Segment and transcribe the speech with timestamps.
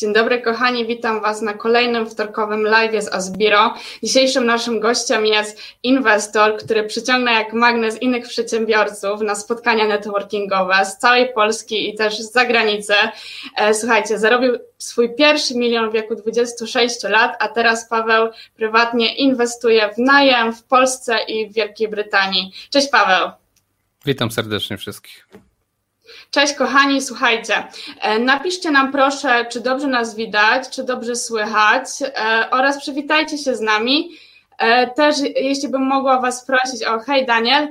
[0.00, 3.74] Dzień dobry kochani, witam Was na kolejnym wtorkowym live z Asbiro.
[4.02, 10.96] Dzisiejszym naszym gościem jest inwestor, który przyciąga jak magnes innych przedsiębiorców na spotkania networkingowe z
[10.96, 12.94] całej Polski i też z zagranicy.
[13.56, 19.94] E, słuchajcie, zarobił swój pierwszy milion w wieku 26 lat, a teraz Paweł prywatnie inwestuje
[19.94, 22.52] w najem w Polsce i w Wielkiej Brytanii.
[22.70, 23.30] Cześć Paweł.
[24.04, 25.28] Witam serdecznie wszystkich.
[26.30, 27.64] Cześć kochani, słuchajcie,
[28.00, 33.56] e, napiszcie nam proszę, czy dobrze nas widać, czy dobrze słychać e, oraz przywitajcie się
[33.56, 34.10] z nami.
[34.58, 37.68] E, też, jeśli bym mogła Was prosić o hej Daniel,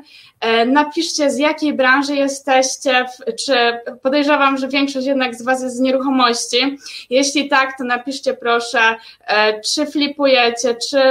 [0.65, 3.05] napiszcie, z jakiej branży jesteście,
[3.45, 3.53] czy
[4.01, 6.77] podejrzewam, że większość jednak z Was jest z nieruchomości.
[7.09, 8.95] Jeśli tak, to napiszcie proszę,
[9.27, 11.01] e, czy flipujecie, czy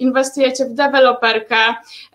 [0.00, 1.56] inwestujecie w deweloperkę.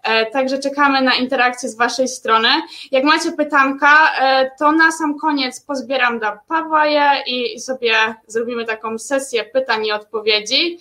[0.03, 2.49] E, także czekamy na interakcję z Waszej strony.
[2.91, 4.11] Jak macie pytanka,
[4.59, 7.93] to na sam koniec pozbieram do Pawła je i sobie
[8.27, 10.79] zrobimy taką sesję pytań i odpowiedzi.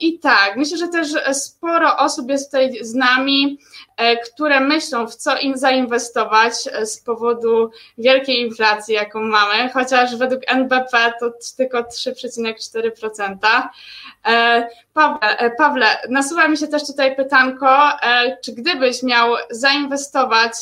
[0.00, 3.77] I tak, myślę, że też sporo osób jest tutaj z nami, E,
[4.16, 10.42] które myślą, w co im zainwestować e, z powodu wielkiej inflacji, jaką mamy, chociaż według
[10.46, 13.36] NBP to tylko 3,4%.
[14.26, 17.90] E, Pawle, Pawle, nasuwa mi się też tutaj pytanko,
[18.44, 20.52] czy gdybyś miał zainwestować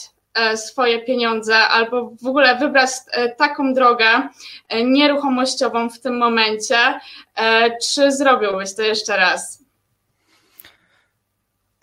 [0.57, 2.91] swoje pieniądze albo w ogóle wybrać
[3.37, 4.29] taką drogę
[4.85, 7.01] nieruchomościową w tym momencie,
[7.83, 9.66] czy zrobiłbyś to jeszcze raz?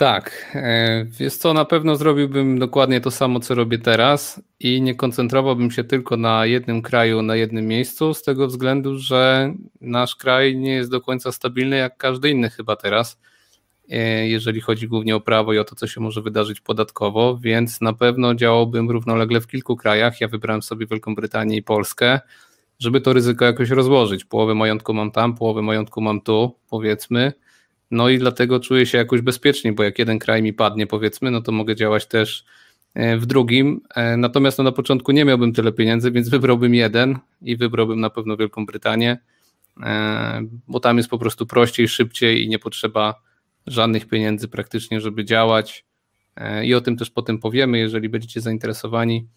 [0.04, 4.96] Tak, e, jest co, na pewno zrobiłbym dokładnie to samo, co robię teraz i nie
[4.96, 10.58] koncentrowałbym się tylko na jednym kraju, na jednym miejscu, z tego względu, że nasz kraj
[10.58, 13.20] nie jest do końca stabilny jak każdy inny chyba teraz,
[13.90, 17.82] e, jeżeli chodzi głównie o prawo i o to, co się może wydarzyć podatkowo, więc
[17.82, 20.22] na pewno działałbym równolegle w kilku krajach.
[20.22, 22.20] Ja wybrałem sobie Wielką Brytanię i Polskę,
[22.80, 24.26] żeby to ryzyko jakoś rozłożyć.
[24.26, 27.34] Połowę majątku mam tam, połowę majątku mam tu, powiedzmy
[27.94, 31.42] no i dlatego czuję się jakoś bezpiecznie, bo jak jeden kraj mi padnie, powiedzmy, no
[31.42, 32.46] to mogę działać też
[32.94, 33.82] e, w drugim.
[33.96, 38.10] E, natomiast no na początku nie miałbym tyle pieniędzy, więc wybrałbym jeden i wybrałbym na
[38.10, 39.18] pewno Wielką Brytanię,
[39.84, 43.22] e, bo tam jest po prostu prościej, szybciej i nie potrzeba
[43.68, 45.86] żadnych pieniędzy praktycznie, żeby działać.
[46.64, 49.28] I o tym też potem powiemy, jeżeli będziecie zainteresowani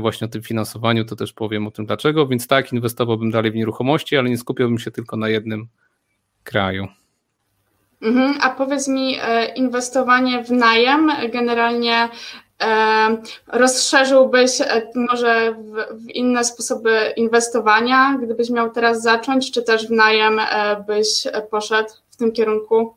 [0.00, 2.26] właśnie o tym finansowaniu, to też powiem o tym dlaczego.
[2.26, 5.68] Więc tak, inwestowałbym dalej w nieruchomości, ale nie skupiałbym się tylko na jednym
[6.44, 6.88] kraju.
[8.02, 12.08] Mhm, a powiedz mi, e, inwestowanie w najem generalnie
[12.62, 19.90] e, rozszerzyłbyś e, może w, inne sposoby inwestowania, gdybyś miał teraz zacząć, czy też w
[19.90, 20.40] najem
[20.86, 22.94] byś poszedł w tym kierunku?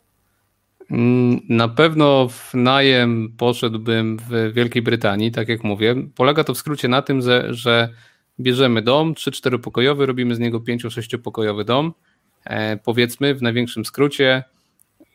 [0.90, 5.94] Mm, na pewno w najem poszedłbym w Wielkiej Brytanii, tak jak mówię.
[6.16, 7.88] Polega to w skrócie na tym, że, że
[8.40, 11.92] bierzemy dom 3-4 pokojowy, robimy z niego 5-6 pokojowy dom.
[12.84, 14.44] Powiedzmy w największym skrócie,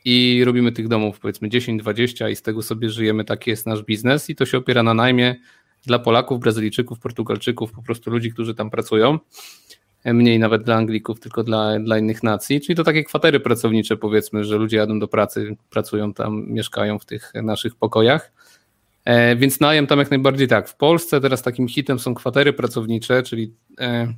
[0.09, 4.29] i robimy tych domów powiedzmy 10-20 i z tego sobie żyjemy, taki jest nasz biznes
[4.29, 5.35] i to się opiera na najmie
[5.85, 9.19] dla Polaków, Brazylijczyków, Portugalczyków, po prostu ludzi, którzy tam pracują,
[10.05, 14.43] mniej nawet dla Anglików, tylko dla, dla innych nacji, czyli to takie kwatery pracownicze powiedzmy,
[14.43, 18.31] że ludzie jadą do pracy, pracują tam, mieszkają w tych naszych pokojach,
[19.05, 20.69] e, więc najem tam jak najbardziej tak.
[20.69, 24.13] W Polsce teraz takim hitem są kwatery pracownicze, czyli e,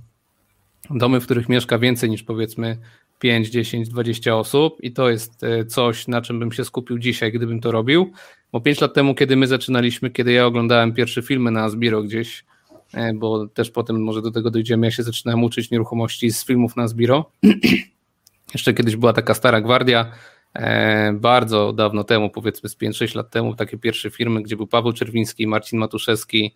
[0.89, 2.77] domy, w których mieszka więcej niż powiedzmy
[3.19, 7.31] 5, 10, 20 osób i to jest e, coś, na czym bym się skupił dzisiaj,
[7.31, 8.11] gdybym to robił.
[8.51, 12.45] Bo 5 lat temu, kiedy my zaczynaliśmy, kiedy ja oglądałem pierwsze filmy na Zbiro gdzieś,
[12.93, 16.75] e, bo też potem może do tego dojdziemy, ja się zaczynałem uczyć nieruchomości z filmów
[16.75, 17.31] na Zbiro.
[18.53, 20.11] Jeszcze kiedyś była taka stara gwardia,
[20.53, 24.93] e, bardzo dawno temu, powiedzmy z 5-6 lat temu, takie pierwsze firmy, gdzie był Paweł
[24.93, 26.53] Czerwiński, Marcin Matuszewski,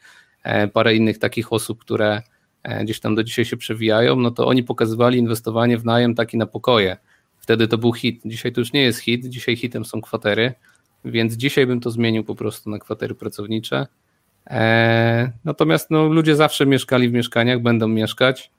[0.74, 2.22] parę innych takich osób, które
[2.84, 6.46] gdzieś tam do dzisiaj się przewijają, no to oni pokazywali inwestowanie w najem taki na
[6.46, 6.98] pokoje.
[7.40, 8.22] Wtedy to był hit.
[8.26, 10.54] Dzisiaj to już nie jest hit, dzisiaj hitem są kwatery,
[11.06, 13.88] więc dzisiaj bym to zmienił po prostu na kwatery pracownicze.
[14.46, 18.52] Eee, natomiast no, ludzie zawsze mieszkali w mieszkaniach, będą mieszkać,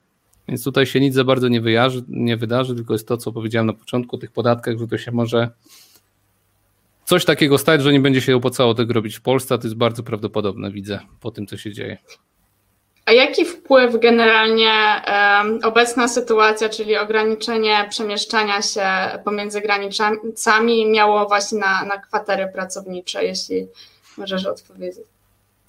[0.47, 1.61] więc tutaj się nic za bardzo nie,
[2.07, 5.11] nie wydarzy, tylko jest to, co powiedziałem na początku o tych podatkach, że to się
[5.11, 5.49] może
[7.05, 9.77] coś takiego stać, że nie będzie się opłacało tego robić w Polsce, a to jest
[9.77, 11.97] bardzo prawdopodobne, widzę, po tym, co się dzieje.
[13.05, 15.01] A jaki wpływ generalnie
[15.63, 18.81] obecna sytuacja, czyli ograniczenie przemieszczania się
[19.25, 23.67] pomiędzy granicami miało właśnie na, na kwatery pracownicze, jeśli
[24.17, 25.05] możesz odpowiedzieć?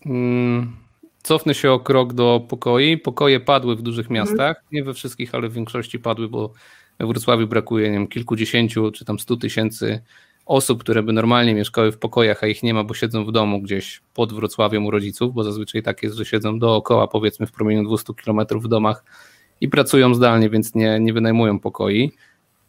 [0.05, 0.77] Hmm,
[1.23, 2.99] cofnę się o krok do pokoi.
[2.99, 4.29] Pokoje padły w dużych mhm.
[4.29, 6.53] miastach, nie we wszystkich, ale w większości padły, bo
[6.99, 10.03] we Wrocławiu brakuje nie wiem, kilkudziesięciu czy tam stu tysięcy
[10.47, 13.61] osób, które by normalnie mieszkały w pokojach, a ich nie ma, bo siedzą w domu
[13.61, 17.85] gdzieś pod Wrocławiem u rodziców, bo zazwyczaj tak jest, że siedzą dookoła, powiedzmy w promieniu
[17.85, 19.05] 200 km w domach
[19.61, 22.13] i pracują zdalnie, więc nie, nie wynajmują pokoi.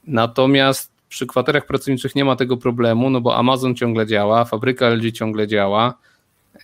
[0.08, 5.12] Natomiast przy kwaterach pracowniczych nie ma tego problemu, no bo Amazon ciągle działa, fabryka LG
[5.12, 5.98] ciągle działa,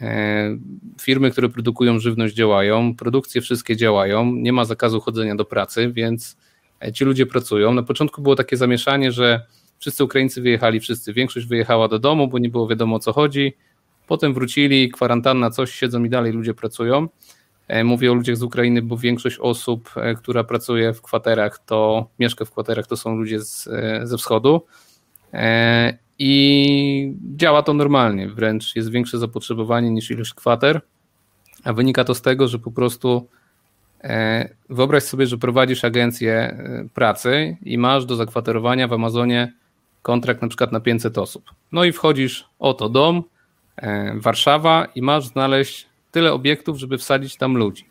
[0.01, 0.57] e,
[1.01, 6.37] firmy, które produkują żywność działają, produkcje wszystkie działają, nie ma zakazu chodzenia do pracy, więc
[6.81, 7.73] e, ci ludzie pracują.
[7.73, 9.45] Na początku było takie zamieszanie, że
[9.83, 13.53] wszyscy Ukraińcy wyjechali, wszyscy, większość wyjechała do domu, bo nie było wiadomo o co chodzi.
[14.07, 17.07] Potem wrócili, kwarantanna, coś, siedzą i dalej ludzie pracują.
[17.67, 22.09] E, mówię o ludziach z Ukrainy, bo większość osób, e, która pracuje w kwaterach, to
[22.19, 24.65] mieszka w kwaterach, to są ludzie z, e, ze wschodu.
[26.19, 30.81] I działa to normalnie, wręcz jest większe zapotrzebowanie niż ilość kwater,
[31.63, 33.27] a wynika to z tego, że po prostu
[34.69, 36.57] wyobraź sobie, że prowadzisz agencję
[36.93, 39.53] pracy i masz do zakwaterowania w Amazonie
[40.03, 41.51] kontrakt na przykład na 500 osób.
[41.71, 43.23] No i wchodzisz, oto dom,
[44.15, 47.85] Warszawa i masz znaleźć tyle obiektów, żeby wsadzić tam ludzi.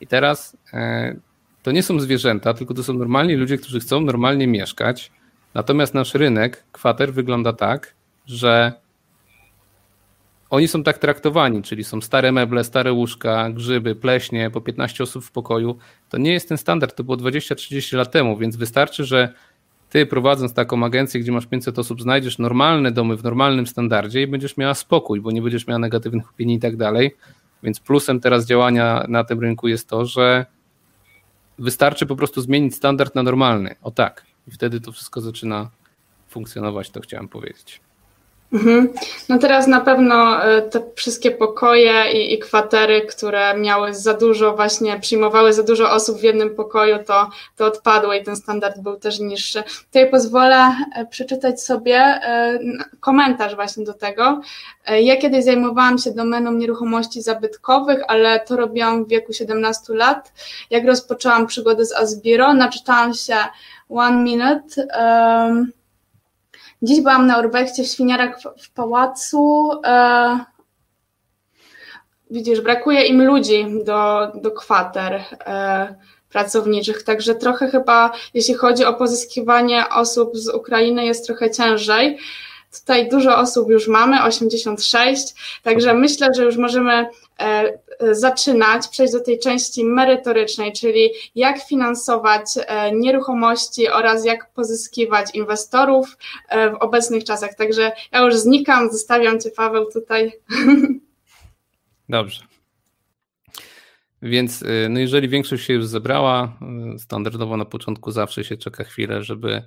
[0.00, 1.16] I teraz e,
[1.62, 5.12] to nie są zwierzęta, tylko to są normalni ludzie, którzy chcą normalnie mieszkać.
[5.54, 7.94] Natomiast nasz rynek kwater wygląda tak,
[8.26, 8.72] że
[10.50, 15.24] oni są tak traktowani, czyli są stare meble, stare łóżka, grzyby, pleśnie, po 15 osób
[15.24, 15.78] w pokoju.
[16.08, 19.34] To nie jest ten standard, to było 20-30 lat temu, więc wystarczy, że
[19.92, 24.26] ty prowadząc taką agencję, gdzie masz 500 osób, znajdziesz normalne domy w normalnym standardzie i
[24.26, 27.16] będziesz miała spokój, bo nie będziesz miała negatywnych opinii i tak dalej.
[27.62, 30.46] Więc plusem teraz działania na tym rynku jest to, że
[31.58, 33.74] wystarczy po prostu zmienić standard na normalny.
[33.82, 34.26] O tak.
[34.48, 35.70] I wtedy to wszystko zaczyna
[36.28, 37.80] funkcjonować, to chciałem powiedzieć.
[38.52, 38.92] Mhm.
[39.28, 44.56] No teraz na pewno e, te wszystkie pokoje i, i, kwatery, które miały za dużo,
[44.56, 48.96] właśnie przyjmowały za dużo osób w jednym pokoju, to, to odpadły i ten standard był
[48.96, 49.62] też niższy.
[49.86, 50.56] Tutaj pozwolę
[50.94, 52.58] e, przeczytać sobie e,
[53.00, 54.40] komentarz właśnie do tego.
[55.02, 60.32] Ja kiedyś zajmowałam się domeną nieruchomości zabytkowych, ale to robiłam w wieku 17 lat.
[60.70, 63.36] Jak rozpoczęłam przygodę z Asbiro, naczytałam się
[63.88, 64.86] One Minute.
[64.98, 65.72] Um,
[66.82, 69.70] Dziś byłam na Urbexie w Świniarach w, w pałacu.
[69.84, 70.38] E,
[72.30, 75.94] widzisz, brakuje im ludzi do, do kwater e,
[76.30, 82.18] pracowniczych, także trochę chyba, jeśli chodzi o pozyskiwanie osób z Ukrainy, jest trochę ciężej.
[82.80, 87.06] Tutaj dużo osób już mamy, 86, także myślę, że już możemy
[87.40, 87.72] e,
[88.10, 96.16] zaczynać, przejść do tej części merytorycznej, czyli jak finansować e, nieruchomości oraz jak pozyskiwać inwestorów
[96.50, 97.54] w obecnych czasach.
[97.54, 100.32] Także ja już znikam, zostawiam Cię Paweł tutaj.
[102.08, 102.42] Dobrze.
[104.22, 106.58] Więc no jeżeli większość się już zebrała,
[106.98, 109.62] standardowo na początku zawsze się czeka chwilę, żeby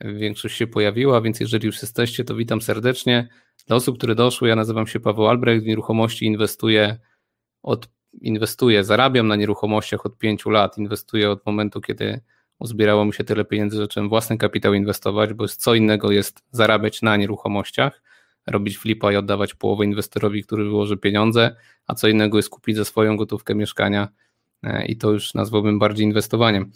[0.00, 3.28] większość się pojawiła, więc jeżeli już jesteście, to witam serdecznie.
[3.66, 6.98] Dla osób, które doszły, ja nazywam się Paweł Albrecht, w nieruchomości inwestuję
[7.62, 7.88] od
[8.20, 12.20] inwestuję, zarabiam na nieruchomościach od pięciu lat, inwestuję od momentu, kiedy
[12.58, 17.02] uzbierało mi się tyle pieniędzy, że zacząłem własny kapitał inwestować, bo co innego jest zarabiać
[17.02, 18.02] na nieruchomościach,
[18.46, 22.84] robić flipa i oddawać połowę inwestorowi, który wyłoży pieniądze, a co innego jest kupić za
[22.84, 24.08] swoją gotówkę mieszkania
[24.62, 26.72] e, i to już nazwałbym bardziej inwestowaniem.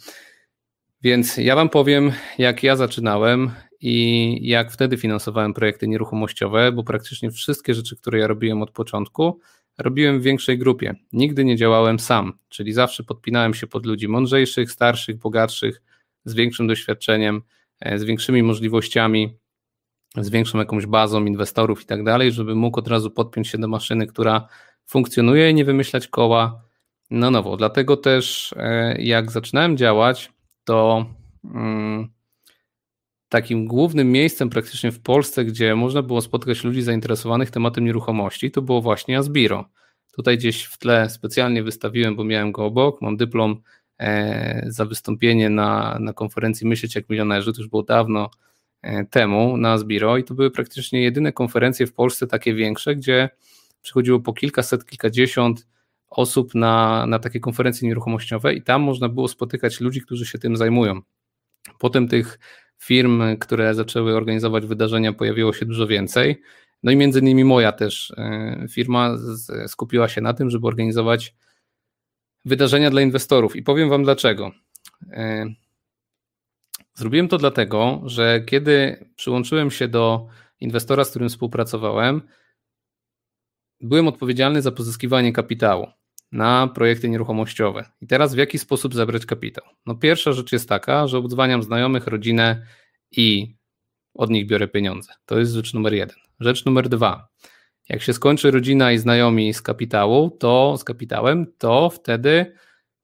[1.01, 3.51] Więc ja Wam powiem, jak ja zaczynałem
[3.81, 9.39] i jak wtedy finansowałem projekty nieruchomościowe, bo praktycznie wszystkie rzeczy, które ja robiłem od początku,
[9.77, 10.95] robiłem w większej grupie.
[11.13, 15.81] Nigdy nie działałem sam, czyli zawsze podpinałem się pod ludzi mądrzejszych, starszych, bogatszych,
[16.25, 17.41] z większym doświadczeniem,
[17.79, 19.37] e, z większymi możliwościami,
[20.15, 23.67] z większą jakąś bazą inwestorów i tak dalej, żeby mógł od razu podpiąć się do
[23.67, 24.47] maszyny, która
[24.85, 26.63] funkcjonuje i nie wymyślać koła
[27.11, 27.57] na nowo.
[27.57, 30.31] Dlatego też, e, jak zaczynałem działać,
[30.63, 31.05] to
[31.43, 32.09] mm,
[33.29, 38.61] takim głównym miejscem praktycznie w Polsce, gdzie można było spotkać ludzi zainteresowanych tematem nieruchomości, to
[38.61, 39.69] było właśnie Asbiro.
[40.11, 43.61] Tutaj gdzieś w tle specjalnie wystawiłem, bo miałem go obok, mam dyplom
[43.99, 48.29] e, za wystąpienie na, na konferencji Myśleć jak milionerzy, to już było dawno
[48.81, 53.29] e, temu na Asbiro i to były praktycznie jedyne konferencje w Polsce takie większe, gdzie
[53.81, 55.67] przychodziło po kilkaset, kilkadziesiąt
[56.09, 60.57] osób na, na takie konferencje nieruchomościowe i tam można było spotykać ludzi, którzy się tym
[60.57, 61.01] zajmują.
[61.79, 62.39] Potem tych
[62.79, 66.41] firm, które zaczęły organizować wydarzenia, pojawiło się dużo więcej.
[66.83, 69.17] No i między innymi moja też e, firma
[69.67, 71.35] skupiła się na tym, żeby organizować
[72.45, 73.55] wydarzenia dla inwestorów.
[73.55, 74.51] I powiem Wam dlaczego.
[75.11, 75.45] E,
[76.93, 80.27] zrobiłem to dlatego, że kiedy przyłączyłem się do
[80.59, 82.21] inwestora, z którym współpracowałem,
[83.81, 85.87] byłem odpowiedzialny za pozyskiwanie kapitału
[86.31, 87.85] na projekty nieruchomościowe.
[88.01, 89.65] I teraz w jaki sposób zebrać kapitał?
[89.85, 92.65] No pierwsza rzecz jest taka, że obdzwaniam znajomych, rodzinę
[93.11, 93.55] i
[94.13, 95.13] od nich biorę pieniądze.
[95.25, 96.17] To jest rzecz numer jeden.
[96.39, 97.27] Rzecz numer dwa.
[97.89, 102.53] Jak się skończy rodzina i znajomi z kapitału, to z kapitałem, to wtedy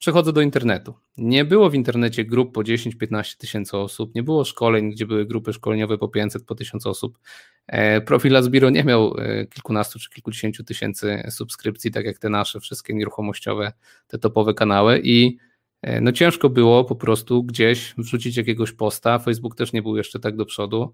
[0.04, 0.94] Przechodzę do internetu.
[1.18, 5.54] Nie było w internecie grup po 10-15 tysięcy osób, nie było szkoleń, gdzie były grupy
[5.54, 7.20] szkoleniowe po 500, po 1000 osób.
[7.68, 12.60] E, profil Asbiro nie miał e, kilkunastu czy kilkudziesięciu tysięcy subskrypcji, tak jak te nasze
[12.60, 13.74] wszystkie nieruchomościowe,
[14.08, 15.38] te topowe kanały i
[15.82, 19.20] e, no ciężko było po prostu gdzieś wrzucić jakiegoś posta.
[19.20, 20.94] Facebook też nie był jeszcze tak do przodu,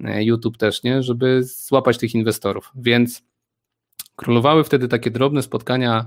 [0.00, 2.72] YouTube też nie, żeby złapać tych inwestorów.
[2.74, 3.22] Więc
[4.16, 6.06] królowały wtedy takie drobne spotkania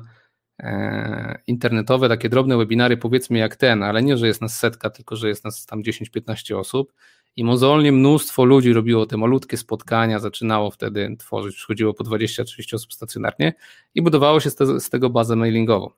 [1.48, 5.28] internetowe, takie drobne webinary, powiedzmy jak ten, ale nie, że jest nas setka, tylko że
[5.28, 6.94] jest nas tam 10-15 osób.
[7.38, 12.94] I mozolnie mnóstwo ludzi robiło te malutkie spotkania, zaczynało wtedy tworzyć, przychodziło po 20-30 osób
[12.94, 13.54] stacjonarnie
[13.96, 15.90] i budowało się z, te, z tego bazę mailingową.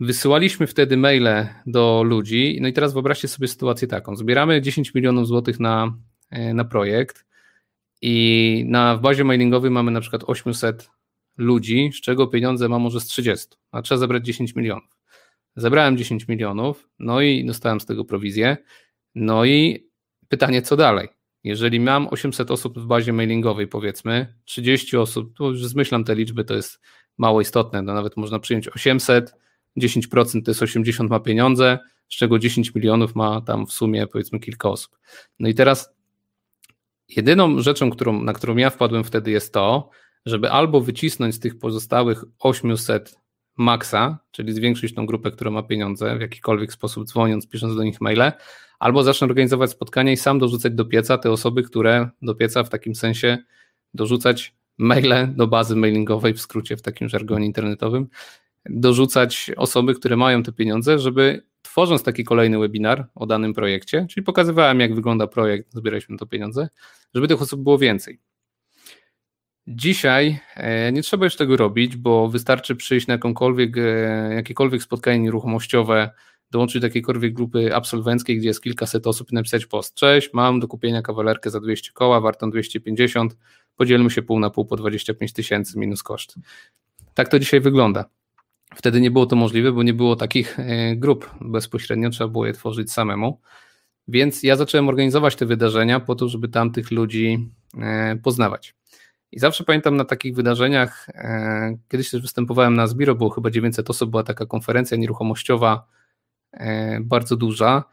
[0.00, 5.26] Wysyłaliśmy wtedy maile do ludzi, no i teraz wyobraźcie sobie sytuację taką, zbieramy 10 milionów
[5.26, 5.94] złotych na,
[6.30, 7.26] e, na projekt
[8.02, 10.90] i na, w bazie mailingowej mamy na przykład 800
[11.36, 14.96] ludzi, z czego pieniądze ma może z 30, a trzeba zebrać 10 milionów.
[15.56, 18.56] Zebrałem 10 milionów, no i dostałem z tego prowizję.
[19.16, 19.88] No i
[20.28, 21.08] pytanie, co dalej?
[21.44, 26.44] Jeżeli mam 800 osób w bazie mailingowej, powiedzmy, 30 osób, to już zmyślam te liczby,
[26.44, 26.80] to jest
[27.18, 29.34] mało istotne, no nawet można przyjąć 800,
[29.76, 34.40] 10% to jest 80 ma pieniądze, z czego 10 milionów ma tam w sumie powiedzmy
[34.40, 34.98] kilka osób.
[35.38, 35.94] No i teraz
[37.08, 39.90] jedyną rzeczą, którą, na którą ja wpadłem wtedy jest to,
[40.26, 43.16] żeby albo wycisnąć z tych pozostałych 800
[43.56, 48.00] maksa, czyli zwiększyć tą grupę, która ma pieniądze w jakikolwiek sposób, dzwoniąc, pisząc do nich
[48.00, 48.32] maile,
[48.78, 52.68] albo zacznę organizować spotkania i sam dorzucać do pieca te osoby, które do pieca w
[52.68, 53.38] takim sensie
[53.94, 58.08] dorzucać maile do bazy mailingowej, w skrócie w takim żargonie internetowym,
[58.70, 64.24] dorzucać osoby, które mają te pieniądze, żeby tworząc taki kolejny webinar o danym projekcie, czyli
[64.24, 66.68] pokazywałem, jak wygląda projekt, zbieraliśmy to pieniądze,
[67.14, 68.20] żeby tych osób było więcej.
[69.68, 75.18] Dzisiaj e, nie trzeba już tego robić, bo wystarczy przyjść na jakąkolwiek, e, jakiekolwiek spotkanie
[75.18, 76.10] nieruchomościowe,
[76.50, 79.94] dołączyć do jakiejkolwiek grupy absolwenckiej, gdzie jest kilkaset osób i napisać post.
[79.94, 83.36] Cześć, mam do kupienia kawalerkę za 200 koła, wartą 250,
[83.76, 86.34] podzielmy się pół na pół po 25 tysięcy minus koszt.
[87.14, 88.04] Tak to dzisiaj wygląda.
[88.74, 92.52] Wtedy nie było to możliwe, bo nie było takich e, grup bezpośrednio, trzeba było je
[92.52, 93.40] tworzyć samemu.
[94.08, 97.50] Więc ja zacząłem organizować te wydarzenia po to, żeby tamtych ludzi
[98.22, 98.74] poznawać.
[99.32, 103.90] I zawsze pamiętam na takich wydarzeniach, e, kiedyś też występowałem na Zbiro, było chyba 900
[103.90, 105.86] osób, była taka konferencja nieruchomościowa
[106.52, 107.84] e, bardzo duża.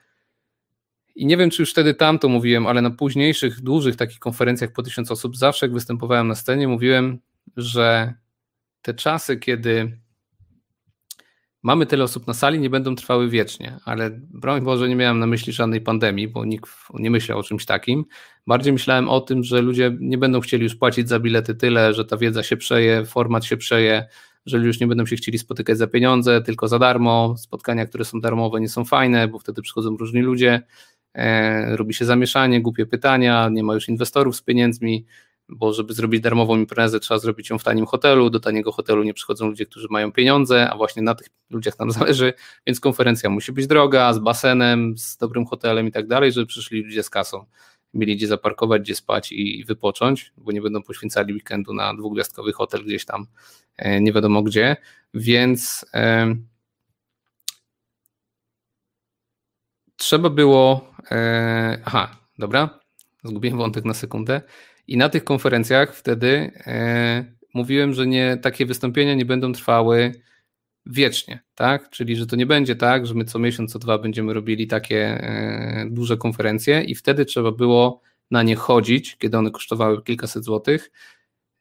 [1.16, 4.72] I nie wiem, czy już wtedy tam to mówiłem, ale na późniejszych, dużych takich konferencjach
[4.72, 7.20] po tysiąc osób, zawsze jak występowałem na scenie, mówiłem,
[7.58, 8.14] że
[8.82, 9.98] te czasy, kiedy
[11.64, 15.28] mamy tyle osób na sali, nie będą trwały wiecznie, ale broń Boże nie miałem na
[15.28, 18.06] myśli żadnej pandemii, bo nikt nie myślał o czymś takim.
[18.48, 22.06] Bardziej myślałem o tym, że ludzie nie będą chcieli już płacić za bilety tyle, że
[22.06, 24.08] ta wiedza się przeje, format się przeje,
[24.46, 27.36] że już nie będą się chcieli spotykać za pieniądze, tylko za darmo.
[27.38, 30.62] Spotkania, które są darmowe, nie są fajne, bo wtedy przychodzą różni ludzie,
[31.14, 35.06] e, robi się zamieszanie, głupie pytania, nie ma już inwestorów z pieniędzmi
[35.50, 38.30] bo żeby zrobić darmową imprezę, trzeba zrobić ją w tanim hotelu.
[38.30, 41.92] Do taniego hotelu nie przychodzą ludzie, którzy mają pieniądze, a właśnie na tych ludziach nam
[42.00, 42.34] zależy,
[42.68, 46.84] więc konferencja musi być droga, z basenem, z dobrym hotelem i tak dalej, żeby przyszli
[46.84, 47.46] ludzie z kasą.
[47.94, 52.84] Mieli gdzie zaparkować, gdzie spać i wypocząć, bo nie będą poświęcali weekendu na dwugwiazdkowy hotel
[52.86, 53.26] gdzieś tam,
[53.78, 54.78] e, nie wiadomo gdzie.
[55.14, 56.36] Więc e,
[59.98, 60.94] trzeba było.
[61.12, 62.80] E, aha, dobra,
[63.24, 64.42] zgubiłem wątek na sekundę.
[64.88, 70.12] I na tych konferencjach wtedy e, mówiłem, że nie, takie wystąpienia nie będą trwały
[70.86, 71.90] wiecznie, tak?
[71.90, 75.06] Czyli, że to nie będzie tak, że my co miesiąc, co dwa będziemy robili takie
[75.06, 80.92] e, duże konferencje i wtedy trzeba było na nie chodzić, kiedy one kosztowały kilkaset złotych,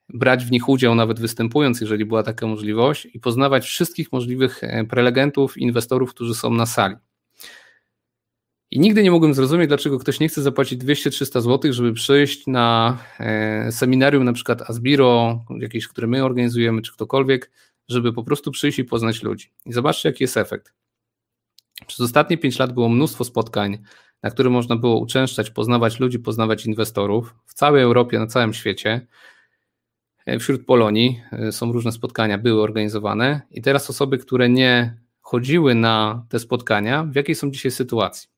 [0.09, 4.85] brać w nich udział, nawet występując, jeżeli była taka możliwość, i poznawać wszystkich możliwych e,
[4.85, 6.97] prelegentów, inwestorów, którzy są na sali.
[8.73, 12.99] I nigdy nie mogłem zrozumieć, dlaczego ktoś nie chce zapłacić 200-300 zł, żeby przyjść na
[13.21, 17.51] e, seminarium, na przykład Asbiro, jakieś, które my organizujemy, czy ktokolwiek,
[17.89, 19.51] żeby po prostu przyjść i poznać ludzi.
[19.67, 20.73] I zobaczcie, jaki jest efekt.
[21.87, 23.79] Przez ostatnie 5 lat było mnóstwo spotkań,
[24.23, 29.07] na które można było uczęszczać, poznawać ludzi, poznawać inwestorów w całej Europie, na całym świecie.
[30.27, 35.75] E, wśród Polonii e, są różne spotkania, były organizowane, i teraz osoby, które nie chodziły
[35.75, 38.32] na te spotkania, w jakiej są dzisiaj sytuacji?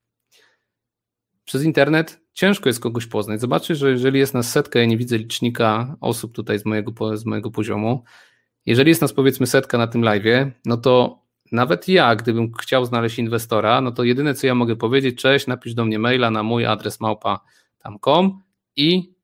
[1.45, 3.41] Przez internet ciężko jest kogoś poznać.
[3.41, 7.25] Zobaczcie, że jeżeli jest nas setka, ja nie widzę licznika osób tutaj z mojego, z
[7.25, 8.05] mojego poziomu.
[8.67, 13.19] Jeżeli jest nas powiedzmy setka na tym live, no to nawet ja, gdybym chciał znaleźć
[13.19, 16.67] inwestora, no to jedyne co ja mogę powiedzieć, cześć, napisz do mnie maila na mój
[16.67, 17.41] adres małpa
[17.79, 18.43] tam.com
[18.77, 19.15] i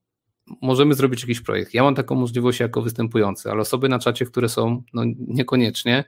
[0.62, 1.75] możemy zrobić jakiś projekt.
[1.75, 6.05] Ja mam taką możliwość jako występujący, ale osoby na czacie, które są, no niekoniecznie.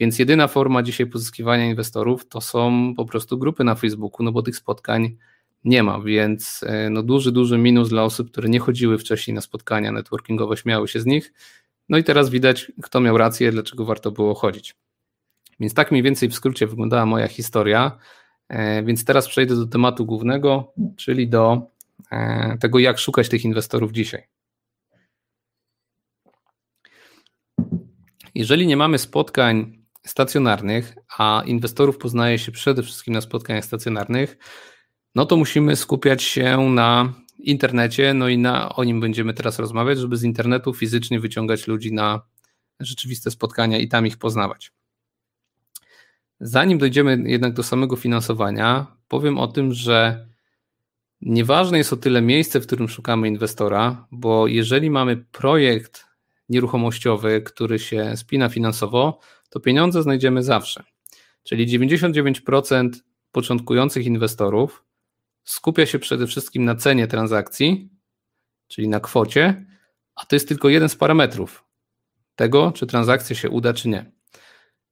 [0.00, 4.42] Więc jedyna forma dzisiaj pozyskiwania inwestorów to są po prostu grupy na Facebooku, no bo
[4.42, 5.16] tych spotkań
[5.64, 9.40] nie ma, więc e, no duży, duży minus dla osób, które nie chodziły wcześniej na
[9.40, 11.32] spotkania networkingowe, śmiały się z nich.
[11.88, 14.76] No i teraz widać, kto miał rację, dlaczego warto było chodzić.
[15.60, 17.98] Więc tak mniej więcej w skrócie wyglądała moja historia.
[18.48, 21.62] E, więc teraz przejdę do tematu głównego, czyli do
[22.10, 24.26] e, tego, jak szukać tych inwestorów dzisiaj.
[28.34, 34.36] Jeżeli nie mamy spotkań stacjonarnych, a inwestorów poznaje się przede wszystkim na spotkaniach stacjonarnych,
[35.14, 39.98] no to musimy skupiać się na internecie, no i na, o nim będziemy teraz rozmawiać,
[39.98, 42.22] żeby z internetu fizycznie wyciągać ludzi na
[42.80, 44.72] rzeczywiste spotkania i tam ich poznawać.
[46.40, 50.28] Zanim dojdziemy jednak do samego finansowania, powiem o tym, że
[51.20, 56.06] nieważne jest o tyle miejsce, w którym szukamy inwestora, bo jeżeli mamy projekt
[56.48, 60.84] nieruchomościowy, który się spina finansowo, to pieniądze znajdziemy zawsze.
[61.42, 62.90] Czyli 99%
[63.32, 64.83] początkujących inwestorów
[65.44, 67.90] skupia się przede wszystkim na cenie transakcji,
[68.68, 69.64] czyli na kwocie,
[70.14, 71.64] a to jest tylko jeden z parametrów
[72.36, 74.12] tego, czy transakcja się uda, czy nie.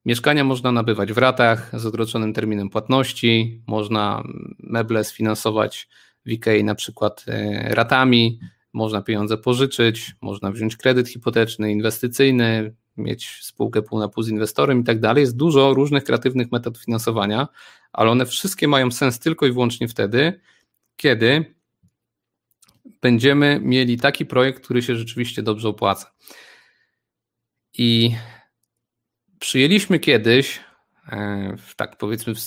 [0.04, 4.22] Mieszkania można nabywać w ratach z odroczonym terminem płatności, można
[4.58, 5.88] meble sfinansować
[6.26, 8.40] w IKEA na przykład e, ratami,
[8.72, 14.80] można pieniądze pożyczyć, można wziąć kredyt hipoteczny, inwestycyjny, mieć spółkę pół na pół z inwestorem
[14.80, 15.20] i tak dalej.
[15.20, 17.48] Jest dużo różnych kreatywnych metod finansowania,
[17.92, 20.40] ale one wszystkie mają sens tylko i wyłącznie wtedy,
[20.96, 21.54] kiedy
[23.00, 26.12] będziemy mieli taki projekt, który się rzeczywiście dobrze opłaca.
[27.78, 28.14] I
[29.38, 30.60] przyjęliśmy kiedyś,
[31.08, 32.38] e, tak powiedzmy w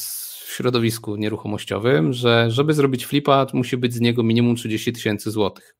[0.55, 5.75] środowisku nieruchomościowym, że żeby zrobić flipa, musi być z niego minimum 30 tysięcy złotych.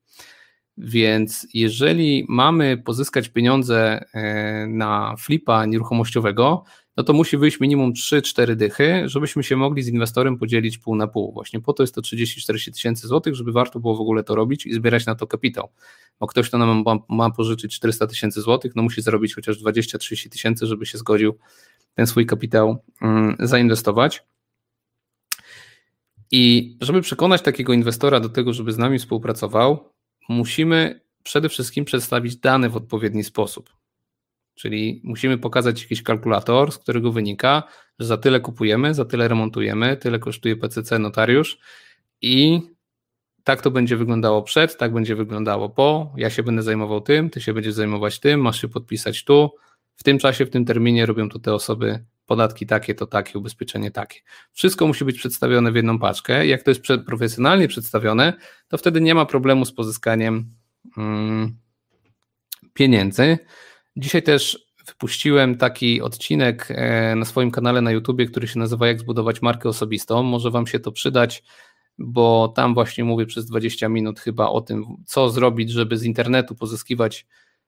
[0.78, 6.64] Więc jeżeli mamy pozyskać pieniądze e, na flipa nieruchomościowego,
[6.96, 11.06] no to musi wyjść minimum 3-4 dychy, żebyśmy się mogli z inwestorem podzielić pół na
[11.06, 11.32] pół.
[11.32, 14.66] Właśnie po to jest to 30-40 tysięcy złotych, żeby warto było w ogóle to robić
[14.66, 15.68] i zbierać na to kapitał.
[16.20, 20.28] Bo ktoś, kto nam ma, ma pożyczyć 400 tysięcy złotych, no musi zarobić chociaż 20-30
[20.28, 21.38] tysięcy, żeby się zgodził
[21.94, 24.24] ten swój kapitał mm, zainwestować.
[26.30, 29.95] I żeby przekonać takiego inwestora do tego, żeby z nami współpracował,
[30.28, 33.70] musimy przede wszystkim przedstawić dane w odpowiedni sposób.
[34.54, 37.62] Czyli musimy pokazać jakiś kalkulator, z którego wynika,
[37.98, 41.58] że za tyle kupujemy, za tyle remontujemy, tyle kosztuje PCC notariusz
[42.22, 42.60] i
[43.44, 46.12] tak to będzie wyglądało przed, tak będzie wyglądało po.
[46.16, 49.50] Ja się będę zajmował tym, ty się będziesz zajmować tym, masz się podpisać tu.
[49.96, 53.90] W tym czasie, w tym terminie robią to te osoby podatki takie, to takie, ubezpieczenie
[53.90, 54.20] takie.
[54.52, 56.46] Wszystko musi być przedstawione w jedną paczkę.
[56.46, 58.32] Jak to jest profesjonalnie przedstawione,
[58.68, 60.54] to wtedy nie ma problemu z pozyskaniem
[60.96, 61.56] mm,
[62.74, 63.38] pieniędzy.
[63.96, 69.00] Dzisiaj też wypuściłem taki odcinek e, na swoim kanale na YouTubie, który się nazywa Jak
[69.00, 70.22] zbudować markę osobistą.
[70.22, 71.42] Może Wam się to przydać,
[71.98, 76.54] bo tam właśnie mówię przez 20 minut chyba o tym, co zrobić, żeby z internetu
[76.54, 77.26] pozyskiwać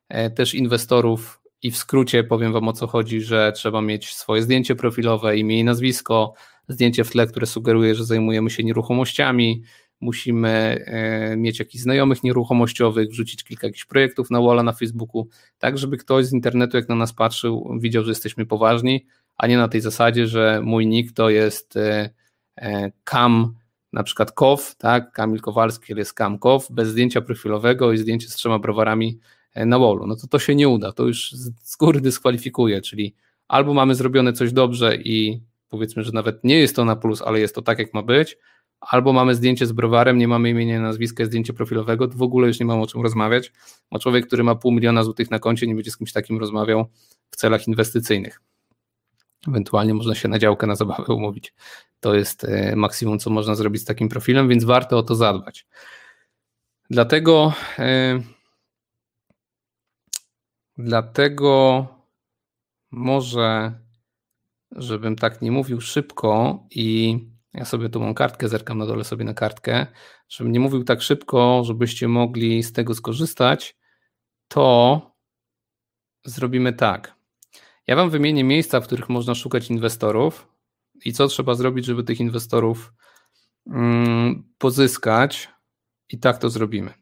[0.08, 4.42] e, też inwestorów i w skrócie powiem Wam o co chodzi, że trzeba mieć swoje
[4.42, 6.34] zdjęcie profilowe, imię i nazwisko,
[6.68, 9.62] zdjęcie w tle, które sugeruje, że zajmujemy się nieruchomościami,
[10.00, 10.48] musimy
[10.86, 15.96] e, mieć jakichś znajomych nieruchomościowych, wrzucić kilka jakichś projektów na walla na Facebooku, tak żeby
[15.96, 19.80] ktoś z internetu jak na nas patrzył, widział, że jesteśmy poważni, a nie na tej
[19.80, 22.10] zasadzie, że mój nick to jest e,
[22.56, 23.54] e, Kam
[23.92, 28.34] na przykład Kow, tak, Kamil Kowalski, jest Kam Kow, bez zdjęcia profilowego i zdjęcie z
[28.34, 29.18] trzema browarami
[29.66, 33.14] na wallu, no to to się nie uda, to już z góry dyskwalifikuje, czyli
[33.48, 37.40] albo mamy zrobione coś dobrze i powiedzmy, że nawet nie jest to na plus, ale
[37.40, 38.38] jest to tak, jak ma być,
[38.80, 42.60] albo mamy zdjęcie z browarem, nie mamy imienia, nazwiska, zdjęcie profilowego, to w ogóle już
[42.60, 43.52] nie mamy o czym rozmawiać,
[43.90, 46.86] a człowiek, który ma pół miliona złotych na koncie, nie będzie z kimś takim rozmawiał
[47.30, 48.40] w celach inwestycyjnych.
[49.48, 51.54] Ewentualnie można się na działkę na zabawę umówić.
[52.00, 55.66] To jest e, maksimum, co można zrobić z takim profilem, więc warto o to zadbać.
[56.90, 58.22] Dlatego yy,
[60.78, 61.86] Dlatego
[62.90, 63.80] może,
[64.70, 67.18] żebym tak nie mówił szybko i
[67.54, 69.86] ja sobie tu mam kartkę, zerkam na dole sobie na kartkę,
[70.28, 73.76] żebym nie mówił tak szybko, żebyście mogli z tego skorzystać,
[74.48, 75.00] to
[76.24, 77.14] zrobimy tak.
[77.86, 80.48] Ja Wam wymienię miejsca, w których można szukać inwestorów
[81.04, 82.92] i co trzeba zrobić, żeby tych inwestorów
[83.66, 85.48] mm, pozyskać
[86.08, 86.94] i tak to zrobimy.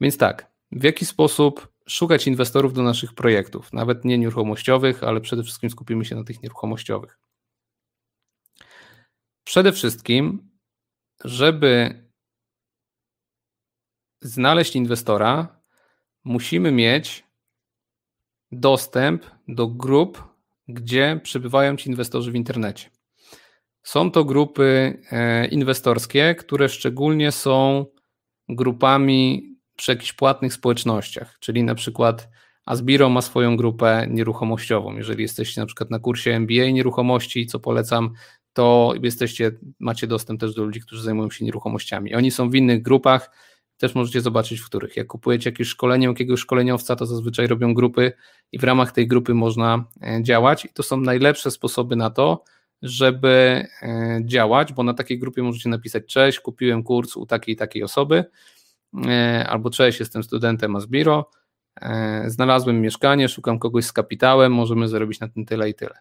[0.00, 5.42] Więc tak, w jaki sposób szukać inwestorów do naszych projektów, nawet nie nieruchomościowych, ale przede
[5.42, 7.18] wszystkim skupimy się na tych nieruchomościowych.
[9.44, 10.50] Przede wszystkim,
[11.24, 12.02] żeby
[14.20, 15.60] znaleźć inwestora,
[16.24, 17.24] musimy mieć
[18.52, 20.30] dostęp do grup
[20.74, 22.90] gdzie przybywają ci inwestorzy w internecie.
[23.82, 27.86] Są to grupy e, inwestorskie, które szczególnie są
[28.48, 29.49] grupami
[29.80, 32.28] przy jakichś płatnych społecznościach, czyli na przykład
[32.66, 34.96] Asbiro ma swoją grupę nieruchomościową.
[34.96, 38.12] Jeżeli jesteście na przykład na kursie MBA nieruchomości, co polecam,
[38.52, 42.14] to jesteście, macie dostęp też do ludzi, którzy zajmują się nieruchomościami.
[42.14, 43.30] Oni są w innych grupach,
[43.76, 44.96] też możecie zobaczyć, w których.
[44.96, 48.12] Jak kupujecie jakieś szkolenie jakiegoś szkoleniowca, to zazwyczaj robią grupy
[48.52, 50.64] i w ramach tej grupy można e, działać.
[50.64, 52.44] I to są najlepsze sposoby na to,
[52.82, 57.82] żeby e, działać, bo na takiej grupie możecie napisać: Cześć, kupiłem kurs u takiej takiej
[57.82, 58.24] osoby,
[59.46, 61.30] albo cześć, jestem studentem Asbiro,
[62.26, 65.94] znalazłem mieszkanie, szukam kogoś z kapitałem, możemy zarobić na tym tyle i tyle.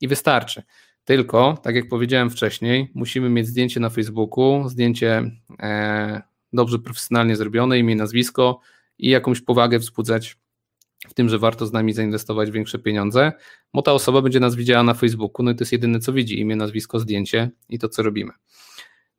[0.00, 0.62] I wystarczy.
[1.04, 5.30] Tylko, tak jak powiedziałem wcześniej, musimy mieć zdjęcie na Facebooku, zdjęcie
[6.52, 8.60] dobrze profesjonalnie zrobione, imię, nazwisko
[8.98, 10.36] i jakąś powagę wzbudzać
[11.08, 13.32] w tym, że warto z nami zainwestować większe pieniądze,
[13.74, 16.40] bo ta osoba będzie nas widziała na Facebooku, no i to jest jedyne, co widzi,
[16.40, 18.32] imię, nazwisko, zdjęcie i to, co robimy.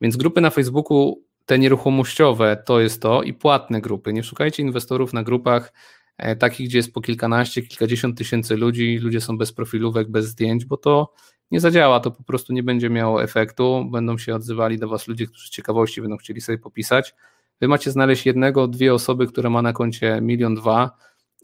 [0.01, 4.13] Więc grupy na Facebooku, te nieruchomościowe, to jest to i płatne grupy.
[4.13, 5.73] Nie szukajcie inwestorów na grupach
[6.17, 10.65] e, takich, gdzie jest po kilkanaście, kilkadziesiąt tysięcy ludzi, ludzie są bez profilówek, bez zdjęć,
[10.65, 11.13] bo to
[11.51, 13.85] nie zadziała, to po prostu nie będzie miało efektu.
[13.91, 17.15] Będą się odzywali do Was ludzie, którzy z ciekawości będą chcieli sobie popisać.
[17.61, 20.97] Wy macie znaleźć jednego, dwie osoby, które ma na koncie milion, dwa